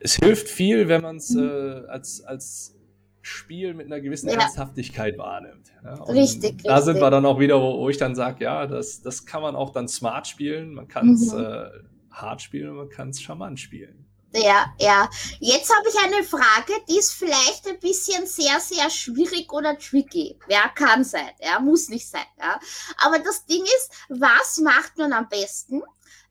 [0.00, 1.48] es hilft viel, wenn man es mhm.
[1.48, 2.74] äh, als, als
[3.22, 4.40] Spiel mit einer gewissen ja.
[4.40, 5.72] Ernsthaftigkeit wahrnimmt.
[5.84, 6.62] Ja, richtig.
[6.64, 6.84] Da richtig.
[6.84, 9.56] sind wir dann auch wieder, wo, wo ich dann sage, ja, das, das kann man
[9.56, 11.44] auch dann smart spielen, man kann es mhm.
[11.44, 11.70] äh,
[12.10, 14.06] hart spielen man kann es charmant spielen.
[14.34, 15.10] Ja, ja.
[15.40, 20.38] Jetzt habe ich eine Frage, die ist vielleicht ein bisschen sehr, sehr schwierig oder tricky.
[20.48, 22.58] Ja, kann sein, ja, muss nicht sein, ja.
[23.04, 25.82] Aber das Ding ist, was macht man am besten,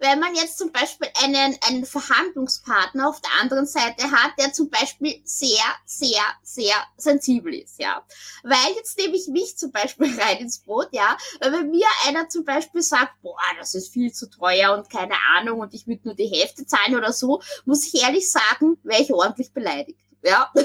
[0.02, 4.70] wenn man jetzt zum Beispiel einen, einen Verhandlungspartner auf der anderen Seite hat, der zum
[4.70, 8.04] Beispiel sehr, sehr, sehr sensibel ist, ja.
[8.44, 11.16] Weil jetzt nehme ich mich zum Beispiel rein ins Boot, ja.
[11.40, 15.16] Weil wenn mir einer zum Beispiel sagt, boah, das ist viel zu teuer und keine
[15.36, 19.04] Ahnung und ich würde nur die Hälfte zahlen oder so, muss ich ehrlich sagen, wäre
[19.04, 20.62] ich ordentlich beleidigt ja, mhm.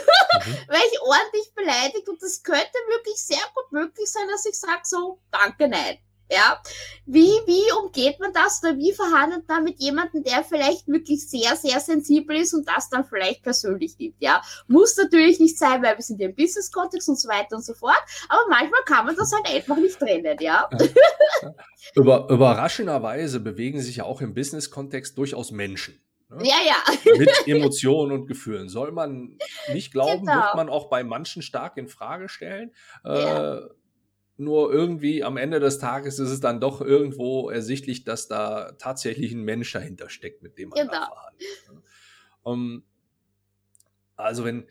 [0.68, 4.82] weil ich ordentlich beleidigt und das könnte wirklich sehr gut möglich sein, dass ich sage
[4.84, 5.98] so, danke, nein.
[6.30, 6.60] Ja,
[7.04, 11.54] wie, wie umgeht man das oder wie verhandelt man mit jemandem, der vielleicht wirklich sehr,
[11.54, 14.42] sehr sensibel ist und das dann vielleicht persönlich nimmt, ja?
[14.66, 17.74] Muss natürlich nicht sein, weil wir sind ja im Business-Kontext und so weiter und so
[17.74, 20.68] fort, aber manchmal kann man das halt einfach nicht trennen, ja?
[21.94, 26.00] Über, überraschenderweise bewegen sich ja auch im Business-Kontext durchaus Menschen.
[26.28, 26.38] Ne?
[26.42, 27.12] Ja, ja.
[27.18, 28.68] Mit Emotionen und Gefühlen.
[28.68, 29.38] Soll man
[29.72, 30.42] nicht glauben, genau.
[30.42, 32.72] wird man auch bei manchen stark in Frage stellen.
[33.04, 33.58] Ja.
[33.58, 33.68] Äh,
[34.38, 39.32] nur irgendwie am Ende des Tages ist es dann doch irgendwo ersichtlich, dass da tatsächlich
[39.32, 40.92] ein Mensch dahinter steckt, mit dem man genau.
[40.92, 41.70] da verhandelt.
[41.72, 41.82] Ne?
[42.42, 42.84] Um,
[44.14, 44.66] also wenn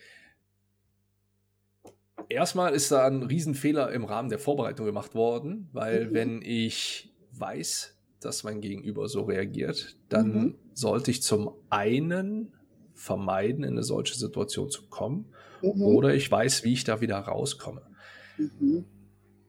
[2.29, 6.13] erstmal ist da ein Riesenfehler im Rahmen der Vorbereitung gemacht worden, weil mhm.
[6.13, 10.55] wenn ich weiß, dass mein Gegenüber so reagiert, dann mhm.
[10.73, 12.53] sollte ich zum einen
[12.93, 15.81] vermeiden, in eine solche Situation zu kommen, mhm.
[15.81, 17.81] oder ich weiß, wie ich da wieder rauskomme.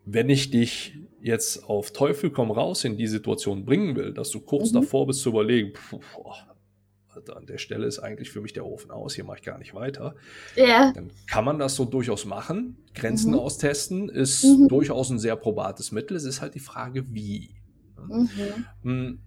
[0.07, 4.41] Wenn ich dich jetzt auf Teufel komm raus in die Situation bringen will, dass du
[4.41, 4.77] kurz mhm.
[4.77, 6.57] davor bist zu überlegen, boah,
[7.35, 9.75] an der Stelle ist eigentlich für mich der Ofen aus, hier mache ich gar nicht
[9.75, 10.15] weiter.
[10.55, 10.93] Ja.
[10.93, 12.77] Dann kann man das so durchaus machen.
[12.95, 13.39] Grenzen mhm.
[13.39, 14.69] austesten ist mhm.
[14.69, 16.17] durchaus ein sehr probates Mittel.
[16.17, 17.57] Es ist halt die Frage, wie.
[18.09, 18.29] Mhm.
[18.83, 19.19] Hm.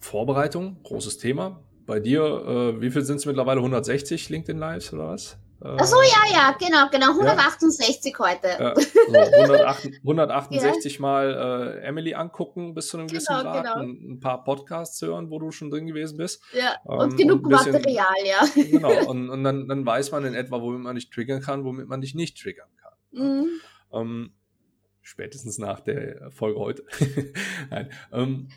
[0.00, 1.62] Vorbereitung, großes Thema.
[1.86, 3.60] Bei dir, äh, wie viel sind es mittlerweile?
[3.60, 5.38] 160 LinkedIn Lives oder was?
[5.66, 7.12] Ach so, ja, ja, genau, genau.
[7.12, 8.18] 168 ja.
[8.18, 8.48] heute.
[8.48, 8.74] Ja,
[9.46, 11.00] so 168, 168 ja.
[11.00, 13.76] mal äh, Emily angucken bis zu einem genau, gewissen Grad, genau.
[13.76, 16.42] ein, ein, paar Podcasts hören, wo du schon drin gewesen bist.
[16.52, 18.44] Ja, ähm, und genug und bisschen, Material, ja.
[18.54, 21.88] Genau, und, und dann, dann weiß man in etwa, womit man dich triggern kann, womit
[21.88, 22.92] man dich nicht triggern kann.
[23.12, 23.48] Mhm.
[23.92, 24.32] Ähm,
[25.00, 26.84] spätestens nach der Folge heute.
[27.70, 27.90] Nein.
[28.12, 28.48] Ähm,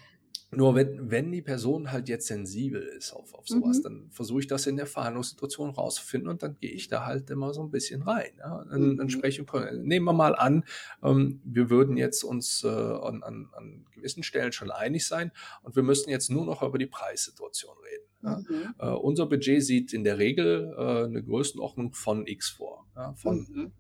[0.50, 3.84] nur wenn, wenn die Person halt jetzt sensibel ist auf, auf sowas, mhm.
[3.84, 7.54] dann versuche ich das in der Verhandlungssituation rauszufinden und dann gehe ich da halt immer
[7.54, 8.32] so ein bisschen rein.
[8.38, 8.64] Ja?
[8.70, 8.98] Dann, mhm.
[8.98, 10.64] dann spreche nehmen wir mal an,
[11.04, 15.32] ähm, wir würden jetzt uns äh, an, an, an gewissen Stellen schon einig sein
[15.64, 18.06] und wir müssten jetzt nur noch über die Preissituation reden.
[18.24, 18.38] Ja?
[18.38, 18.76] Mhm.
[18.80, 23.14] Äh, unser Budget sieht in der Regel äh, eine Größenordnung von X vor, ja?
[23.16, 23.72] von mhm.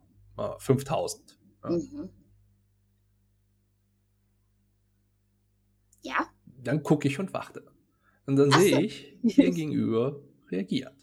[0.59, 1.39] 5000.
[1.63, 1.69] Ja?
[1.69, 2.09] Mhm.
[6.01, 6.27] ja
[6.67, 7.63] dann gucke ich und warte.
[8.25, 10.95] Und dann sehe ich, ihr gegenüber reagiert.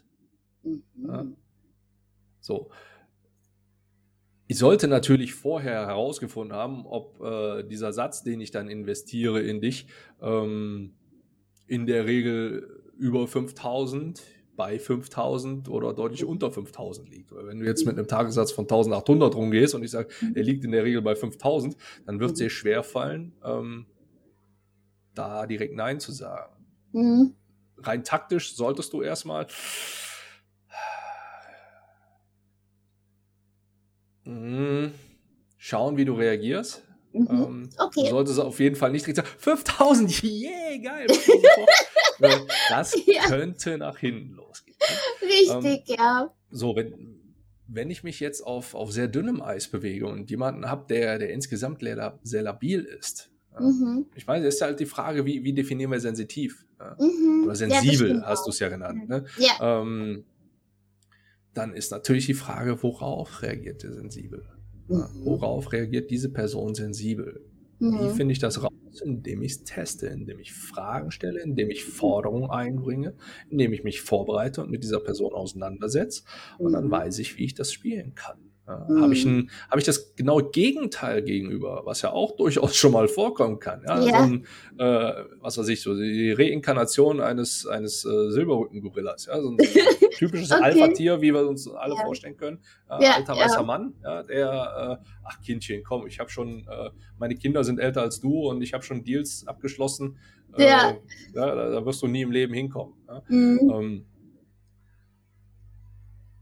[0.63, 0.83] Mhm.
[1.07, 1.25] Ja?
[2.39, 2.69] So.
[4.47, 9.59] Ich sollte natürlich vorher herausgefunden haben, ob äh, dieser Satz, den ich dann investiere in
[9.59, 9.87] dich,
[10.21, 10.93] ähm,
[11.65, 14.21] in der Regel über 5000,
[14.55, 16.29] bei 5000 oder deutlich mhm.
[16.29, 17.31] unter 5000 liegt.
[17.31, 20.63] Weil wenn du jetzt mit einem Tagessatz von 1800 rumgehst und ich sage, er liegt
[20.63, 23.87] in der Regel bei 5000, dann wird es dir schwer fallen, ähm,
[25.15, 26.65] da direkt Nein zu sagen.
[26.91, 27.35] Mhm.
[27.77, 29.47] Rein taktisch solltest du erstmal
[34.25, 34.91] Mhm.
[35.57, 36.83] Schauen, wie du reagierst.
[37.13, 37.27] Mhm.
[37.29, 38.03] Ähm, okay.
[38.03, 41.07] Du solltest auf jeden Fall nicht sagen, 5000, yeah, geil.
[42.69, 43.23] das ja.
[43.27, 44.77] könnte nach hinten losgehen.
[45.21, 46.33] Richtig, ähm, ja.
[46.49, 47.35] So, wenn,
[47.67, 51.31] wenn ich mich jetzt auf, auf sehr dünnem Eis bewege und jemanden habe, der, der
[51.31, 51.81] insgesamt
[52.23, 54.05] sehr labil ist, mhm.
[54.15, 56.65] ich meine, es ist halt die Frage, wie, wie definieren wir sensitiv?
[56.99, 57.45] Mhm.
[57.45, 59.07] Oder sensibel, ja, hast du es ja genannt.
[59.07, 59.25] Ne?
[59.37, 59.81] Ja.
[59.81, 60.25] Ähm,
[61.53, 64.45] dann ist natürlich die Frage, worauf reagiert der sensibel?
[64.87, 65.07] Mhm.
[65.23, 67.41] Worauf reagiert diese Person sensibel?
[67.79, 67.99] Mhm.
[67.99, 68.71] Wie finde ich das raus?
[69.03, 73.13] Indem ich es teste, indem ich Fragen stelle, indem ich Forderungen einbringe,
[73.49, 76.23] indem ich mich vorbereite und mit dieser Person auseinandersetze.
[76.57, 76.91] Und dann mhm.
[76.91, 78.37] weiß ich, wie ich das spielen kann.
[78.67, 79.01] Ja, mhm.
[79.01, 83.59] Habe ich, hab ich das genaue Gegenteil gegenüber, was ja auch durchaus schon mal vorkommen
[83.59, 83.83] kann.
[83.85, 83.99] Ja?
[83.99, 84.17] ja.
[84.17, 84.45] So ein,
[84.79, 89.27] äh, was weiß ich, so die Reinkarnation eines, eines äh, Silberrücken-Gorillas.
[89.27, 89.39] Ja?
[89.39, 89.57] So ein
[90.17, 90.63] typisches okay.
[90.63, 92.01] Alpha-Tier, wie wir uns alle ja.
[92.01, 92.59] vorstellen können.
[92.89, 96.89] Äh, ja, alter weißer Mann, ja, der, äh, ach Kindchen, komm, ich habe schon, äh,
[97.19, 100.17] meine Kinder sind älter als du und ich habe schon Deals abgeschlossen.
[100.57, 100.97] Äh, ja.
[101.35, 102.95] ja da, da, wirst du nie im Leben hinkommen.
[103.07, 103.21] Ja?
[103.27, 103.71] Mhm.
[103.71, 104.05] Ähm,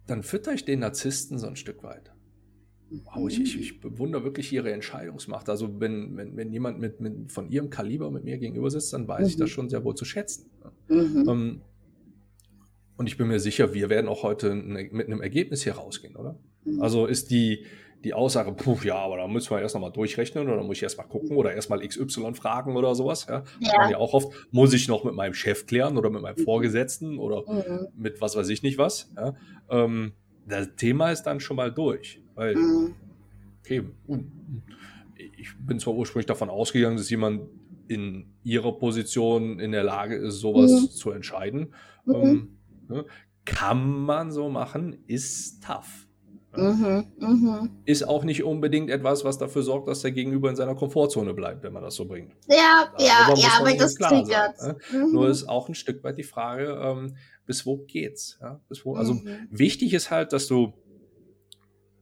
[0.07, 2.12] dann fütter ich den Narzissten so ein Stück weit
[3.05, 5.49] wow, ich, ich, ich, bewundere wirklich ihre Entscheidungsmacht.
[5.49, 9.07] Also wenn, wenn, wenn jemand mit, mit, von ihrem Kaliber mit mir gegenüber sitzt, dann
[9.07, 9.27] weiß mhm.
[9.27, 9.53] ich das mhm.
[9.53, 10.49] schon sehr wohl zu schätzen.
[10.87, 11.27] Mhm.
[11.27, 11.61] Um,
[12.95, 16.37] und ich bin mir sicher, wir werden auch heute mit einem Ergebnis hier rausgehen, oder?
[16.63, 16.81] Mhm.
[16.81, 17.65] Also ist die,
[18.03, 20.97] die Aussage, puh, ja, aber da müssen wir erst nochmal durchrechnen oder muss ich erst
[20.97, 23.25] mal gucken oder erst mal XY fragen oder sowas.
[23.27, 23.77] Ja, ja.
[23.77, 26.43] Man ja auch oft, muss ich noch mit meinem Chef klären oder mit meinem mhm.
[26.43, 27.87] Vorgesetzten oder mhm.
[27.95, 29.11] mit was weiß ich nicht was.
[29.15, 29.35] Ja,
[29.69, 30.13] ähm,
[30.47, 32.21] das Thema ist dann schon mal durch.
[32.35, 32.95] Weil, mhm.
[33.59, 33.83] okay,
[35.37, 37.41] ich bin zwar ursprünglich davon ausgegangen, dass jemand
[37.87, 40.89] in ihrer Position in der Lage ist, sowas mhm.
[40.89, 41.73] zu entscheiden.
[42.05, 42.15] Mhm.
[42.15, 43.05] Ähm, ne?
[43.45, 46.07] Kann man so machen, ist tough.
[46.55, 47.69] Mhm, mh.
[47.85, 51.63] Ist auch nicht unbedingt etwas, was dafür sorgt, dass der Gegenüber in seiner Komfortzone bleibt,
[51.63, 52.33] wenn man das so bringt.
[52.47, 54.57] Ja, ja, ja, aber das triggert.
[54.59, 55.05] Sein, ne?
[55.05, 55.13] mhm.
[55.13, 57.15] Nur ist auch ein Stück weit die Frage, ähm,
[57.45, 58.37] bis wo geht's?
[58.41, 58.61] Ja?
[58.69, 59.47] Bis wo, also mhm.
[59.49, 60.73] wichtig ist halt, dass du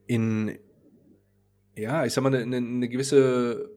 [0.07, 0.57] in,
[1.75, 3.71] ja, ich sag mal, eine, eine gewisse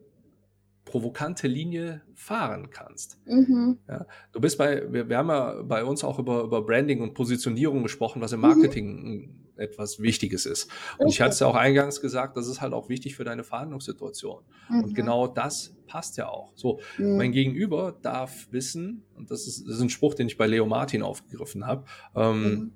[0.85, 3.19] provokante Linie fahren kannst.
[3.25, 3.79] Mhm.
[3.87, 7.13] Ja, du bist bei, wir, wir, haben ja bei uns auch über, über Branding und
[7.13, 8.47] Positionierung gesprochen, was im mhm.
[8.47, 9.44] Marketing mhm.
[9.57, 10.69] Etwas Wichtiges ist.
[10.97, 13.43] Und ich hatte es ja auch eingangs gesagt, das ist halt auch wichtig für deine
[13.43, 14.43] Verhandlungssituation.
[14.69, 14.83] Mhm.
[14.83, 16.51] Und genau das passt ja auch.
[16.55, 17.17] So, mhm.
[17.17, 20.65] mein Gegenüber darf wissen, und das ist, das ist ein Spruch, den ich bei Leo
[20.65, 21.85] Martin aufgegriffen habe,
[22.15, 22.71] ähm, mhm.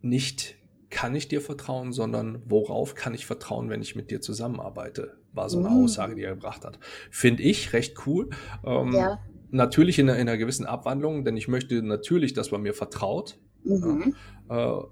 [0.00, 0.56] nicht
[0.90, 5.48] kann ich dir vertrauen, sondern worauf kann ich vertrauen, wenn ich mit dir zusammenarbeite, war
[5.48, 5.84] so eine mhm.
[5.84, 6.78] Aussage, die er gebracht hat.
[7.10, 8.28] Finde ich recht cool.
[8.64, 9.20] Ähm, ja.
[9.50, 13.38] Natürlich in, in, einer gewissen Abwandlung, denn ich möchte natürlich, dass man mir vertraut.
[13.64, 14.14] Mhm.
[14.48, 14.78] Ja.
[14.78, 14.84] Äh,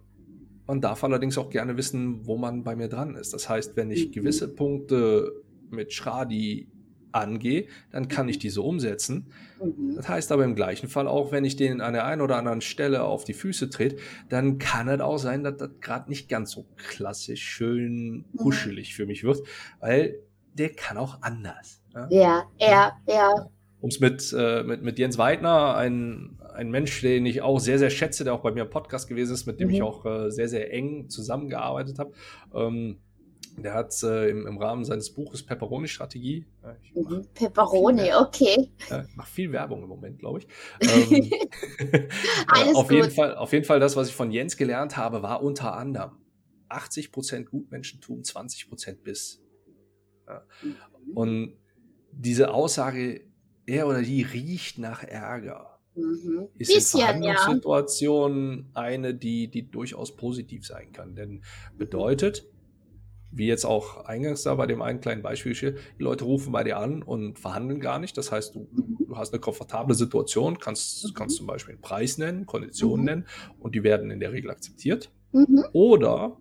[0.67, 3.33] man darf allerdings auch gerne wissen, wo man bei mir dran ist.
[3.33, 4.13] Das heißt, wenn ich mhm.
[4.13, 5.33] gewisse Punkte
[5.71, 6.69] mit Schradi
[7.13, 9.33] angehe, dann kann ich diese umsetzen.
[9.63, 9.97] Mhm.
[9.97, 12.61] Das heißt aber im gleichen Fall auch, wenn ich den an der einen oder anderen
[12.61, 13.97] Stelle auf die Füße trete,
[14.29, 19.07] dann kann es auch sein, dass das gerade nicht ganz so klassisch schön kuschelig für
[19.07, 19.41] mich wird,
[19.81, 20.21] weil
[20.53, 21.81] der kann auch anders.
[21.95, 22.93] Ja, ja, ja.
[23.07, 23.51] ja.
[23.81, 27.79] Um es mit, äh, mit, mit Jens Weidner, ein, ein Mensch, den ich auch sehr,
[27.79, 29.75] sehr schätze, der auch bei mir im Podcast gewesen ist, mit dem mhm.
[29.75, 32.13] ich auch äh, sehr, sehr eng zusammengearbeitet habe.
[32.53, 32.99] Ähm,
[33.63, 36.47] der hat äh, im, im, Rahmen seines Buches Pepperoni-Strategie.
[36.95, 38.71] Mhm, Pepperoni, okay.
[38.91, 40.49] Äh, mache viel Werbung im Moment, glaube ich.
[40.89, 41.31] Ähm,
[42.47, 42.97] Alles auf, gut.
[42.97, 46.13] Jeden Fall, auf jeden Fall, das, was ich von Jens gelernt habe, war unter anderem
[46.69, 49.43] 80% Gutmenschentum, 20% Biss.
[50.27, 50.43] Ja.
[50.63, 51.17] Mhm.
[51.17, 51.57] Und
[52.13, 53.28] diese Aussage,
[53.69, 55.79] er oder die riecht nach Ärger.
[55.95, 56.49] Mhm.
[56.59, 58.81] Ist Bisschen, in Verhandlungssituationen ja.
[58.81, 61.15] eine, die, die durchaus positiv sein kann.
[61.15, 61.43] Denn
[61.77, 62.47] bedeutet,
[63.31, 66.79] wie jetzt auch eingangs da bei dem einen kleinen Beispiel, die Leute rufen bei dir
[66.79, 68.17] an und verhandeln gar nicht.
[68.17, 68.69] Das heißt, du,
[69.07, 71.15] du hast eine komfortable Situation, kannst, mhm.
[71.15, 73.05] kannst zum Beispiel einen Preis nennen, Konditionen mhm.
[73.05, 73.27] nennen
[73.59, 75.13] und die werden in der Regel akzeptiert.
[75.33, 75.65] Mhm.
[75.73, 76.39] Oder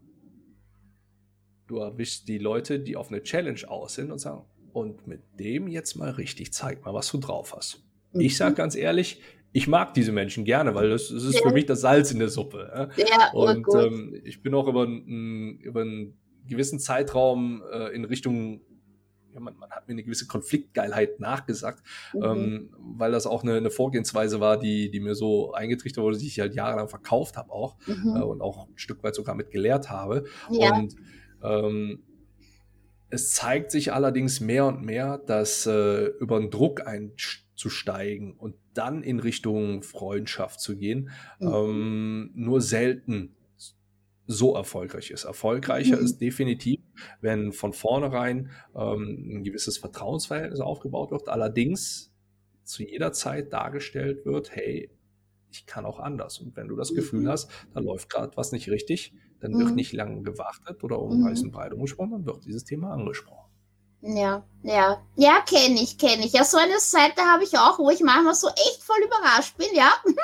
[1.68, 4.46] du erwischst die Leute, die auf eine Challenge aus sind und sagen,
[4.78, 7.84] und mit dem jetzt mal richtig, zeig mal, was du drauf hast.
[8.14, 9.22] Ich sage ganz ehrlich,
[9.52, 11.48] ich mag diese Menschen gerne, weil das, das ist ja.
[11.48, 12.90] für mich das Salz in der Suppe.
[12.96, 16.14] Ja, ja und ähm, ich bin auch über, ein, über einen
[16.46, 18.62] gewissen Zeitraum äh, in Richtung
[19.34, 21.82] ja, man, man, hat mir eine gewisse Konfliktgeilheit nachgesagt,
[22.14, 22.24] mhm.
[22.24, 26.28] ähm, weil das auch eine, eine, Vorgehensweise war, die, die mir so eingetrichtert wurde, die
[26.28, 28.16] ich halt jahrelang verkauft habe auch mhm.
[28.16, 30.26] äh, und auch ein Stück weit sogar mit gelehrt habe.
[30.52, 30.76] Ja.
[30.76, 30.96] Und
[31.44, 32.04] ähm,
[33.10, 39.04] es zeigt sich allerdings mehr und mehr, dass äh, über den Druck einzusteigen und dann
[39.04, 41.48] in Richtung Freundschaft zu gehen, mhm.
[41.48, 43.36] ähm, nur selten
[44.28, 45.24] so erfolgreich ist.
[45.24, 46.04] Erfolgreicher mhm.
[46.04, 46.82] ist definitiv,
[47.22, 52.12] wenn von vornherein ähm, ein gewisses Vertrauensverhältnis aufgebaut wird, allerdings
[52.64, 54.92] zu jeder Zeit dargestellt wird, hey,
[55.50, 56.40] ich kann auch anders.
[56.40, 57.30] Und wenn du das Gefühl mhm.
[57.30, 59.76] hast, da läuft gerade was nicht richtig, dann wird mhm.
[59.76, 61.26] nicht lange gewartet oder um mhm.
[61.26, 63.47] heißen Brei umgesprochen, dann wird dieses Thema angesprochen.
[64.08, 66.34] Ja, ja, ja, kenne ich, kenne ich.
[66.34, 69.70] Ja, so eine Seite habe ich auch, wo ich manchmal so echt voll überrascht bin,
[69.74, 69.90] ja.
[70.04, 70.16] Mhm.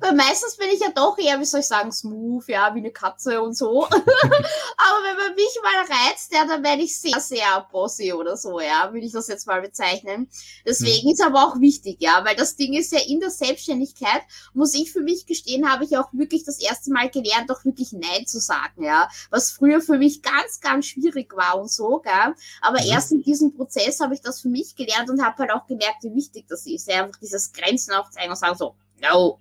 [0.00, 2.90] Weil meistens bin ich ja doch eher, wie soll ich sagen, smooth, ja, wie eine
[2.90, 3.84] Katze und so.
[3.86, 8.58] Aber wenn man mich mal reizt, ja, dann werde ich sehr, sehr bossy oder so,
[8.58, 10.28] ja, würde ich das jetzt mal bezeichnen.
[10.66, 11.12] Deswegen mhm.
[11.12, 14.22] ist aber auch wichtig, ja, weil das Ding ist ja in der Selbstständigkeit,
[14.54, 17.92] muss ich für mich gestehen, habe ich auch wirklich das erste Mal gelernt, auch wirklich
[17.92, 19.08] Nein zu sagen, ja.
[19.30, 22.34] Was früher für mich ganz, ganz schwierig war und so, gell.
[22.60, 22.90] Aber mhm.
[22.90, 26.02] erst in diesem Prozess habe ich das für mich gelernt und habe halt auch gemerkt,
[26.02, 26.88] wie wichtig das ist.
[26.88, 29.40] Ja, einfach dieses Grenzen aufzeigen und sagen so, no,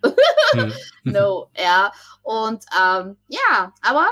[0.51, 0.73] hm.
[1.03, 1.91] no, ja.
[2.21, 4.07] Und ähm, ja, aber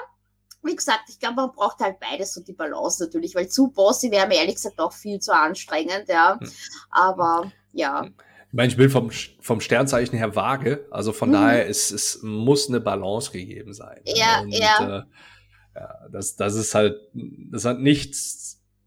[0.64, 4.12] wie gesagt, ich glaube, man braucht halt beides, so die Balance natürlich, weil zu bossy
[4.12, 6.40] wäre mir ehrlich gesagt auch viel zu anstrengend, ja.
[6.40, 6.52] Hm.
[6.92, 8.06] Aber ja.
[8.52, 9.10] Ich meine, ich bin vom,
[9.40, 11.34] vom Sternzeichen her vage, also von mhm.
[11.34, 14.02] daher ist es muss eine Balance gegeben sein.
[14.04, 14.98] Ja, und, ja.
[14.98, 15.04] Äh,
[15.74, 18.41] ja, das, das ist halt, das hat nichts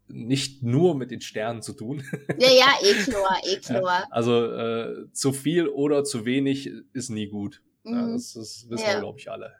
[0.07, 2.03] nicht nur mit den Sternen zu tun.
[2.39, 4.07] Ja, ja, eh klar, eh klar.
[4.09, 7.61] Also äh, zu viel oder zu wenig ist nie gut.
[7.83, 7.93] Mhm.
[7.93, 8.93] Ja, das, das wissen ja.
[8.93, 9.53] wir, glaube ich, alle.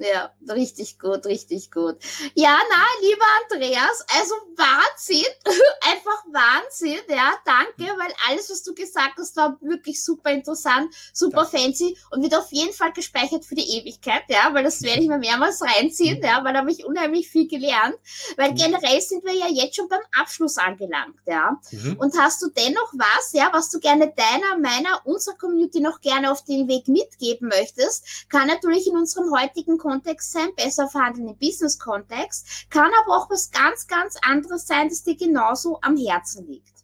[0.00, 1.96] Ja, richtig gut, richtig gut.
[2.34, 5.26] Ja, na, lieber Andreas, also Wahnsinn,
[5.80, 11.48] einfach Wahnsinn, ja, danke, weil alles, was du gesagt hast, war wirklich super interessant, super
[11.52, 11.58] ja.
[11.58, 15.08] fancy und wird auf jeden Fall gespeichert für die Ewigkeit, ja, weil das werde ich
[15.08, 16.24] mir mehrmals reinziehen, mhm.
[16.24, 17.96] ja, weil da habe ich unheimlich viel gelernt,
[18.36, 18.56] weil mhm.
[18.56, 21.58] generell sind wir ja jetzt schon beim Abschluss angelangt, ja.
[21.72, 21.96] Mhm.
[21.98, 26.30] Und hast du dennoch was, ja, was du gerne deiner, meiner, unserer Community noch gerne
[26.30, 31.38] auf den Weg mitgeben möchtest, kann natürlich in unserem heutigen Kontext sein, besser verhandeln im
[31.38, 36.78] Business-Kontext, kann aber auch was ganz, ganz anderes sein, das dir genauso am Herzen liegt.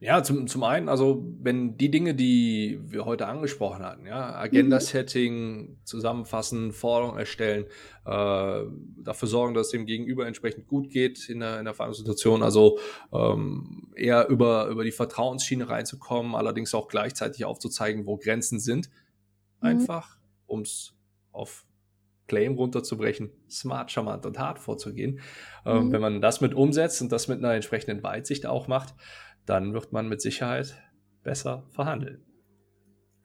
[0.00, 5.56] Ja, zum, zum einen, also wenn die Dinge, die wir heute angesprochen hatten, ja, Agenda-Setting,
[5.56, 5.76] mhm.
[5.84, 7.64] zusammenfassen, Forderungen erstellen,
[8.06, 8.62] äh,
[9.02, 12.78] dafür sorgen, dass es dem Gegenüber entsprechend gut geht in der, in der Verhandlungssituation, also
[13.12, 18.88] ähm, eher über, über die Vertrauensschiene reinzukommen, allerdings auch gleichzeitig aufzuzeigen, wo Grenzen sind,
[19.60, 19.68] mhm.
[19.68, 20.94] einfach, um es
[21.32, 21.66] auf
[22.28, 25.20] Claim runterzubrechen, smart, charmant und hart vorzugehen.
[25.66, 25.92] Ähm, mhm.
[25.92, 28.94] wenn man das mit umsetzt und das mit einer entsprechenden Weitsicht auch macht,
[29.46, 30.80] dann wird man mit Sicherheit
[31.22, 32.27] besser verhandeln.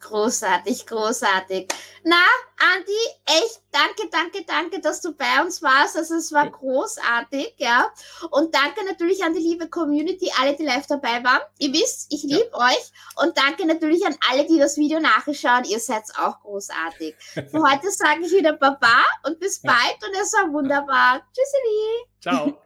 [0.04, 1.70] Großartig, großartig.
[2.04, 2.18] Na,
[2.58, 2.92] Andi,
[3.26, 5.96] echt danke, danke, danke, dass du bei uns warst.
[5.96, 7.90] Also es war großartig, ja.
[8.30, 11.42] Und danke natürlich an die liebe Community, alle, die live dabei waren.
[11.58, 12.68] Ihr wisst, ich liebe ja.
[12.68, 12.92] euch.
[13.24, 15.64] Und danke natürlich an alle, die das Video nachschauen.
[15.66, 17.16] Ihr seid auch großartig.
[17.20, 21.22] Für heute sage ich wieder Baba und bis bald und es war wunderbar.
[21.34, 22.06] Tschüssi.
[22.20, 22.58] Ciao.